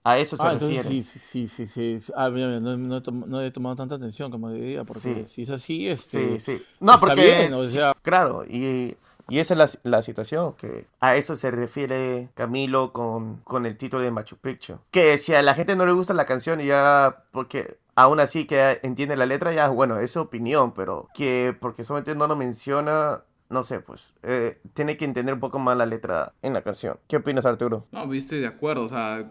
A 0.04 0.18
eso 0.18 0.36
se 0.36 0.46
Ah, 0.46 0.52
refiere. 0.54 0.82
sí, 0.82 1.02
sí, 1.02 1.18
sí, 1.18 1.48
sí, 1.48 1.66
sí, 1.66 2.00
sí. 2.00 2.12
Ah, 2.16 2.30
mira, 2.30 2.46
mira, 2.48 2.60
no, 2.60 2.76
no 2.76 3.00
no 3.26 3.40
he 3.42 3.50
tomado 3.50 3.74
tanta 3.76 3.96
atención 3.96 4.30
como 4.30 4.48
debía, 4.48 4.84
porque 4.84 5.00
Sí. 5.00 5.24
si 5.24 5.42
es 5.42 5.50
así, 5.50 5.76
Sí, 5.78 5.88
este, 5.88 6.40
sí. 6.40 6.62
No, 6.80 6.94
está 6.94 7.06
porque 7.08 7.22
bien, 7.22 7.52
o 7.54 7.62
sí, 7.62 7.72
sea- 7.72 7.94
claro, 8.02 8.44
y, 8.46 8.96
y 9.28 9.38
esa 9.38 9.54
es 9.54 9.58
la, 9.82 9.90
la 9.90 10.02
situación, 10.02 10.54
que 10.54 10.86
a 11.00 11.16
eso 11.16 11.36
se 11.36 11.50
refiere 11.50 12.30
Camilo 12.34 12.92
con, 12.92 13.38
con 13.44 13.66
el 13.66 13.76
título 13.76 14.02
de 14.02 14.10
Machu 14.10 14.36
Picchu. 14.38 14.78
Que 14.90 15.18
si 15.18 15.34
a 15.34 15.42
la 15.42 15.54
gente 15.54 15.76
no 15.76 15.84
le 15.84 15.92
gusta 15.92 16.14
la 16.14 16.24
canción, 16.24 16.60
ya, 16.60 17.24
porque 17.32 17.76
aún 17.94 18.20
así 18.20 18.46
que 18.46 18.78
entiende 18.82 19.16
la 19.16 19.26
letra, 19.26 19.52
ya, 19.52 19.68
bueno, 19.68 19.98
es 19.98 20.12
su 20.12 20.20
opinión, 20.20 20.72
pero 20.72 21.08
que 21.12 21.54
porque 21.60 21.84
solamente 21.84 22.14
no 22.14 22.26
lo 22.28 22.36
menciona, 22.36 23.22
no 23.50 23.62
sé, 23.62 23.80
pues, 23.80 24.14
eh, 24.22 24.58
tiene 24.74 24.96
que 24.96 25.04
entender 25.04 25.32
un 25.34 25.40
poco 25.40 25.58
más 25.58 25.76
la 25.76 25.86
letra 25.86 26.34
en 26.42 26.52
la 26.52 26.62
canción. 26.62 26.98
¿Qué 27.08 27.16
opinas, 27.16 27.46
Arturo? 27.46 27.86
No, 27.92 28.12
estoy 28.12 28.40
de 28.40 28.46
acuerdo, 28.46 28.82
o 28.84 28.88
sea, 28.88 29.26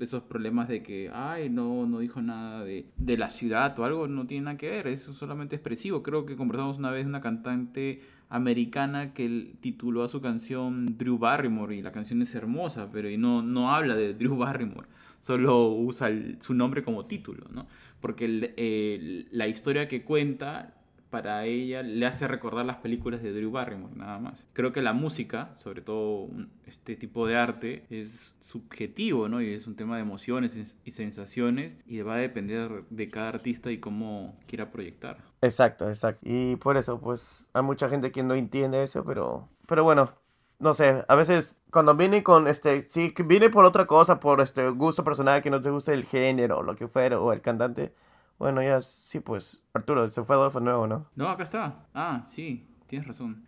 esos 0.00 0.22
problemas 0.22 0.68
de 0.68 0.82
que, 0.82 1.10
ay, 1.12 1.50
no, 1.50 1.86
no 1.86 1.98
dijo 1.98 2.22
nada 2.22 2.64
de, 2.64 2.86
de 2.96 3.16
la 3.16 3.30
ciudad 3.30 3.76
o 3.78 3.84
algo, 3.84 4.06
no 4.06 4.26
tiene 4.26 4.44
nada 4.44 4.56
que 4.58 4.70
ver, 4.70 4.86
es 4.86 5.02
solamente 5.02 5.56
expresivo. 5.56 6.02
Creo 6.02 6.24
que 6.24 6.36
conversamos 6.36 6.78
una 6.78 6.90
vez 6.90 7.04
una 7.06 7.20
cantante 7.20 8.00
americana 8.30 9.12
que 9.14 9.54
tituló 9.60 10.04
a 10.04 10.08
su 10.08 10.20
canción 10.20 10.96
Drew 10.96 11.18
Barrymore 11.18 11.74
y 11.76 11.82
la 11.82 11.92
canción 11.92 12.22
es 12.22 12.34
hermosa, 12.34 12.90
pero 12.92 13.10
y 13.10 13.16
no, 13.16 13.42
no 13.42 13.74
habla 13.74 13.96
de 13.96 14.14
Drew 14.14 14.36
Barrymore, 14.36 14.86
solo 15.18 15.68
usa 15.68 16.10
su 16.38 16.54
nombre 16.54 16.84
como 16.84 17.06
título, 17.06 17.46
¿no? 17.50 17.66
Porque 18.00 18.26
el- 18.26 18.54
el- 18.56 19.28
la 19.32 19.48
historia 19.48 19.88
que 19.88 20.04
cuenta 20.04 20.74
para 21.10 21.44
ella 21.46 21.82
le 21.82 22.04
hace 22.06 22.28
recordar 22.28 22.64
las 22.66 22.76
películas 22.76 23.22
de 23.22 23.32
Drew 23.32 23.50
Barrymore, 23.50 23.94
nada 23.96 24.18
más. 24.18 24.44
Creo 24.52 24.72
que 24.72 24.82
la 24.82 24.92
música, 24.92 25.50
sobre 25.54 25.80
todo 25.82 26.28
este 26.66 26.96
tipo 26.96 27.26
de 27.26 27.36
arte, 27.36 27.84
es 27.90 28.32
subjetivo, 28.40 29.28
¿no? 29.28 29.40
Y 29.42 29.52
es 29.52 29.66
un 29.66 29.76
tema 29.76 29.96
de 29.96 30.02
emociones 30.02 30.76
y- 30.84 30.90
sensaciones 30.90 31.78
y 31.86 32.00
va 32.00 32.14
a 32.14 32.18
depender 32.18 32.84
de 32.90 33.10
cada 33.10 33.28
artista 33.28 33.70
y 33.70 33.78
cómo 33.78 34.38
quiera 34.46 34.70
proyectar. 34.70 35.18
Exacto, 35.40 35.88
exacto. 35.88 36.20
Y 36.24 36.56
por 36.56 36.76
eso, 36.76 37.00
pues, 37.00 37.48
hay 37.52 37.62
mucha 37.62 37.88
gente 37.88 38.10
que 38.10 38.22
no 38.22 38.34
entiende 38.34 38.82
eso, 38.82 39.04
pero, 39.04 39.48
pero 39.66 39.84
bueno, 39.84 40.10
no 40.58 40.74
sé, 40.74 41.04
a 41.06 41.14
veces 41.14 41.56
cuando 41.70 41.94
viene 41.94 42.22
con 42.22 42.48
este, 42.48 42.82
si 42.82 43.12
que 43.12 43.22
viene 43.22 43.48
por 43.50 43.64
otra 43.64 43.86
cosa, 43.86 44.18
por 44.18 44.40
este 44.40 44.68
gusto 44.70 45.04
personal, 45.04 45.42
que 45.42 45.50
no 45.50 45.60
te 45.62 45.70
gusta 45.70 45.92
el 45.92 46.04
género, 46.04 46.62
lo 46.62 46.74
que 46.74 46.88
fuera, 46.88 47.20
o 47.20 47.32
el 47.32 47.40
cantante, 47.40 47.92
bueno, 48.38 48.62
ya 48.62 48.80
sí, 48.80 49.20
pues, 49.20 49.62
Arturo, 49.74 50.08
se 50.08 50.22
fue 50.24 50.36
Adolfo 50.36 50.60
nuevo, 50.60 50.86
¿no? 50.86 51.06
No, 51.16 51.28
acá 51.28 51.42
está. 51.42 51.86
Ah, 51.92 52.22
sí, 52.24 52.68
tienes 52.86 53.08
razón. 53.08 53.44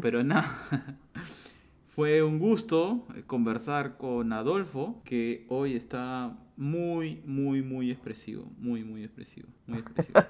Pero 0.00 0.22
nada. 0.22 0.46
Fue 1.88 2.22
un 2.22 2.38
gusto 2.38 3.06
eh, 3.16 3.24
conversar 3.26 3.96
con 3.96 4.32
Adolfo, 4.32 5.02
que 5.04 5.46
hoy 5.48 5.74
está 5.74 6.36
muy, 6.56 7.20
muy, 7.26 7.60
muy 7.62 7.90
expresivo. 7.90 8.44
Muy, 8.58 8.84
muy 8.84 9.02
expresivo. 9.02 9.48
Muy 9.66 9.78
expresivo. 9.80 10.20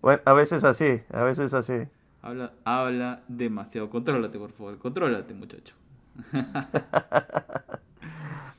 Bueno, 0.00 0.20
a 0.24 0.32
veces 0.32 0.64
así, 0.64 1.00
a 1.12 1.22
veces 1.22 1.54
así. 1.54 1.86
Habla, 2.22 2.52
habla 2.64 3.22
demasiado. 3.28 3.88
Contrólate, 3.88 4.36
por 4.36 4.50
favor. 4.50 4.76
Contrólate, 4.78 5.32
muchacho. 5.32 5.76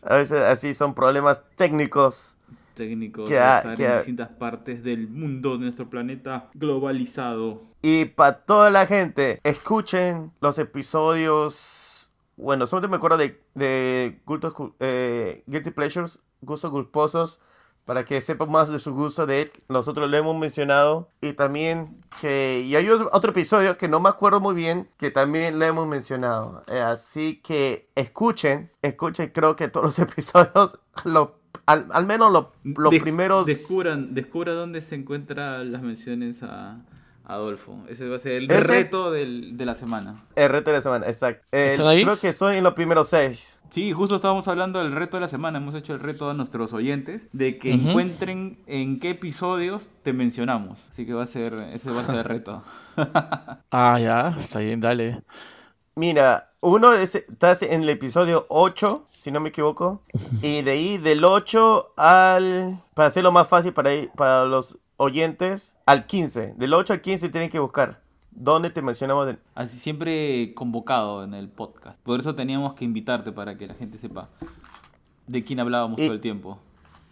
A 0.06 0.18
veces 0.18 0.42
así 0.42 0.74
son 0.74 0.94
problemas 0.94 1.44
técnicos. 1.56 2.38
Técnicos 2.74 3.30
Que 3.30 3.40
ha- 3.40 3.58
estar 3.58 3.78
que 3.78 3.86
en 3.86 3.96
distintas 3.98 4.30
partes 4.30 4.84
del 4.84 5.08
mundo, 5.08 5.54
de 5.58 5.66
nuestro 5.66 5.90
planeta 5.90 6.50
globalizado. 6.54 7.64
Y 7.82 8.06
para 8.06 8.40
toda 8.46 8.70
la 8.70 8.86
gente, 8.86 9.40
escuchen 9.44 10.32
los 10.42 10.58
episodios. 10.58 12.12
Bueno, 12.38 12.66
solamente 12.68 12.90
me 12.92 12.98
acuerdo 12.98 13.18
de, 13.18 13.42
de 13.54 14.20
gustos 14.26 14.54
cul- 14.54 14.74
eh, 14.80 15.44
Guilty 15.48 15.72
Pleasures, 15.72 16.20
gustos 16.42 16.72
culposos, 16.72 17.40
para 17.86 18.06
que 18.06 18.22
sepan 18.22 18.50
más 18.50 18.70
de 18.70 18.80
su 18.80 18.94
gusto 18.94 19.26
de 19.26 19.42
él. 19.44 19.52
Nosotros 19.68 20.10
lo 20.10 20.18
hemos 20.18 20.38
mencionado. 20.38 21.10
Y 21.22 21.34
también 21.34 22.02
que. 22.22 22.64
Y 22.66 22.76
hay 22.76 22.90
otro, 22.90 23.30
episodio 23.30 23.78
que 23.78 23.88
no 23.90 24.00
me 24.00 24.10
acuerdo 24.10 24.40
muy 24.40 24.56
bien, 24.56 24.90
que 24.98 25.12
también 25.12 25.60
lo 25.60 25.66
hemos 25.66 25.88
mencionado. 25.88 26.64
Eh, 26.68 26.80
así 26.80 27.42
que 27.44 27.90
escuchen, 27.96 28.72
escuchen, 28.82 29.30
creo 29.34 29.56
que 29.56 29.68
todos 29.68 29.86
los 29.86 30.00
episodios, 30.10 30.80
lo- 31.04 31.43
al, 31.66 31.88
al 31.92 32.06
menos 32.06 32.32
lo- 32.32 32.52
los 32.63 32.92
Des- 32.92 33.02
primeros. 33.02 33.46
Descubran, 33.46 34.13
descubra 34.13 34.54
dónde 34.54 34.82
se 34.82 34.96
encuentran 34.96 35.72
las 35.72 35.82
menciones 35.82 36.44
a 36.44 36.80
Adolfo. 37.26 37.78
Ese 37.88 38.10
va 38.10 38.18
a 38.18 38.20
ser 38.20 38.34
el 38.34 38.52
Ese- 38.52 38.62
reto 38.63 39.10
del- 39.12 39.56
de 39.56 39.66
la 39.66 39.76
semana. 39.76 40.24
El 40.36 40.50
reto 40.50 40.72
de 40.72 40.78
la 40.78 40.82
semana, 40.82 41.06
exacto. 41.08 41.46
Eh. 41.54 41.76
Creo 41.78 42.20
que 42.20 42.34
soy 42.34 42.58
en 42.58 42.63
los 42.66 42.74
primeros 42.74 43.08
seis. 43.10 43.62
Sí, 43.70 43.92
justo 43.94 44.18
estábamos 44.18 44.48
hablando 44.50 44.80
del 44.80 44.89
reto 44.92 45.18
de 45.18 45.22
la 45.22 45.28
semana. 45.30 45.58
Hemos 45.58 45.74
hecho 45.74 45.94
el 45.94 46.00
reto 46.02 46.30
a 46.30 46.34
nuestros 46.34 46.74
oyentes 46.74 47.28
de 47.32 47.58
que 47.58 47.74
Ujú. 47.74 47.89
encuentren 47.89 48.58
en 48.68 49.00
qué 49.00 49.12
episodios 49.12 49.89
te 50.04 50.12
mencionamos. 50.13 50.78
Así 50.92 51.06
que 51.06 51.13
va 51.13 51.24
a 51.24 51.28
ser, 51.28 51.56
ese 51.74 51.89
va 51.92 52.02
a 52.02 52.06
ser 52.06 52.16
el 52.16 52.24
reto. 52.26 52.62
Ah, 53.72 53.98
ya, 54.00 54.36
está 54.39 54.60
bien, 54.60 54.80
dale. 54.80 55.22
Mira, 55.96 56.48
uno 56.62 56.94
es, 56.94 57.14
estás 57.16 57.62
en 57.62 57.84
el 57.84 57.90
episodio 57.90 58.46
8, 58.50 59.04
si 59.06 59.32
no 59.32 59.40
me 59.40 59.50
equivoco. 59.50 60.02
Y 60.42 60.64
de 60.64 60.72
ahí, 60.72 60.98
del 60.98 61.24
8 61.24 61.94
al. 61.96 62.82
Para 62.96 63.08
hacerlo 63.10 63.32
más 63.32 63.48
fácil 63.48 63.74
para, 63.74 63.94
ir- 63.94 64.12
para 64.14 64.46
los 64.46 64.78
oyentes, 64.98 65.76
al 65.86 66.08
15. 66.08 66.56
Del 66.58 66.74
8 66.74 66.94
al 66.94 67.02
15 67.02 67.30
tienen 67.30 67.50
que 67.52 67.60
buscar. 67.60 68.02
¿Dónde 68.32 68.72
te 68.72 68.82
mencionamos? 68.82 69.28
de- 69.28 69.38
Así 69.54 69.78
siempre 69.78 70.54
convocado 70.56 71.24
en 71.24 71.36
el 71.36 71.48
podcast. 71.48 72.02
Por 72.02 72.20
eso 72.20 72.34
teníamos 72.34 72.74
que 72.74 72.86
invitarte 72.86 73.32
para 73.32 73.56
que 73.58 73.68
la 73.68 73.76
gente 73.76 74.00
sepa 74.00 74.30
de 75.28 75.44
quién 75.44 75.60
hablábamos 75.60 76.00
Y- 76.00 76.06
todo 76.06 76.14
el 76.16 76.22
tiempo. 76.22 76.58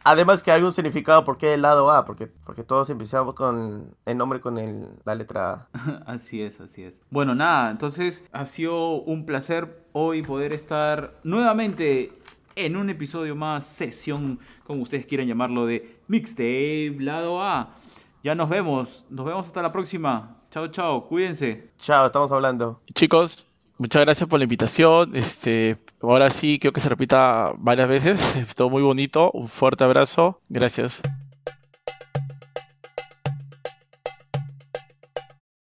Además 0.03 0.41
que 0.41 0.51
hay 0.51 0.63
un 0.63 0.73
significado 0.73 1.23
por 1.23 1.37
qué 1.37 1.53
el 1.53 1.61
lado 1.61 1.91
A, 1.91 2.05
porque, 2.05 2.27
porque 2.27 2.63
todos 2.63 2.89
empezamos 2.89 3.35
con 3.35 3.95
el 4.05 4.17
nombre 4.17 4.41
con 4.41 4.57
el, 4.57 4.89
la 5.05 5.15
letra 5.15 5.67
A. 5.73 6.03
Así 6.07 6.41
es, 6.41 6.59
así 6.59 6.83
es. 6.83 6.99
Bueno, 7.09 7.35
nada, 7.35 7.71
entonces 7.71 8.27
ha 8.31 8.45
sido 8.45 8.93
un 8.93 9.25
placer 9.25 9.85
hoy 9.93 10.23
poder 10.23 10.53
estar 10.53 11.19
nuevamente 11.23 12.13
en 12.55 12.75
un 12.75 12.89
episodio 12.89 13.35
más, 13.35 13.65
sesión, 13.65 14.39
como 14.65 14.81
ustedes 14.81 15.05
quieran 15.05 15.27
llamarlo, 15.27 15.65
de 15.65 15.99
Mixtape 16.07 16.97
Lado 16.99 17.41
A. 17.41 17.75
Ya 18.23 18.35
nos 18.35 18.49
vemos, 18.49 19.05
nos 19.09 19.25
vemos 19.25 19.47
hasta 19.47 19.61
la 19.61 19.71
próxima. 19.71 20.37
Chao, 20.51 20.67
chao, 20.67 21.07
cuídense. 21.07 21.71
Chao, 21.77 22.07
estamos 22.07 22.31
hablando. 22.31 22.81
Chicos, 22.93 23.47
muchas 23.81 24.03
gracias 24.03 24.29
por 24.29 24.39
la 24.39 24.43
invitación. 24.43 25.15
Este, 25.15 25.77
ahora 26.01 26.29
sí, 26.29 26.59
creo 26.59 26.71
que 26.71 26.79
se 26.79 26.89
repita 26.89 27.51
varias 27.57 27.89
veces. 27.89 28.35
Estuvo 28.37 28.69
muy 28.69 28.83
bonito. 28.83 29.31
Un 29.31 29.47
fuerte 29.47 29.83
abrazo. 29.83 30.39
Gracias. 30.49 31.01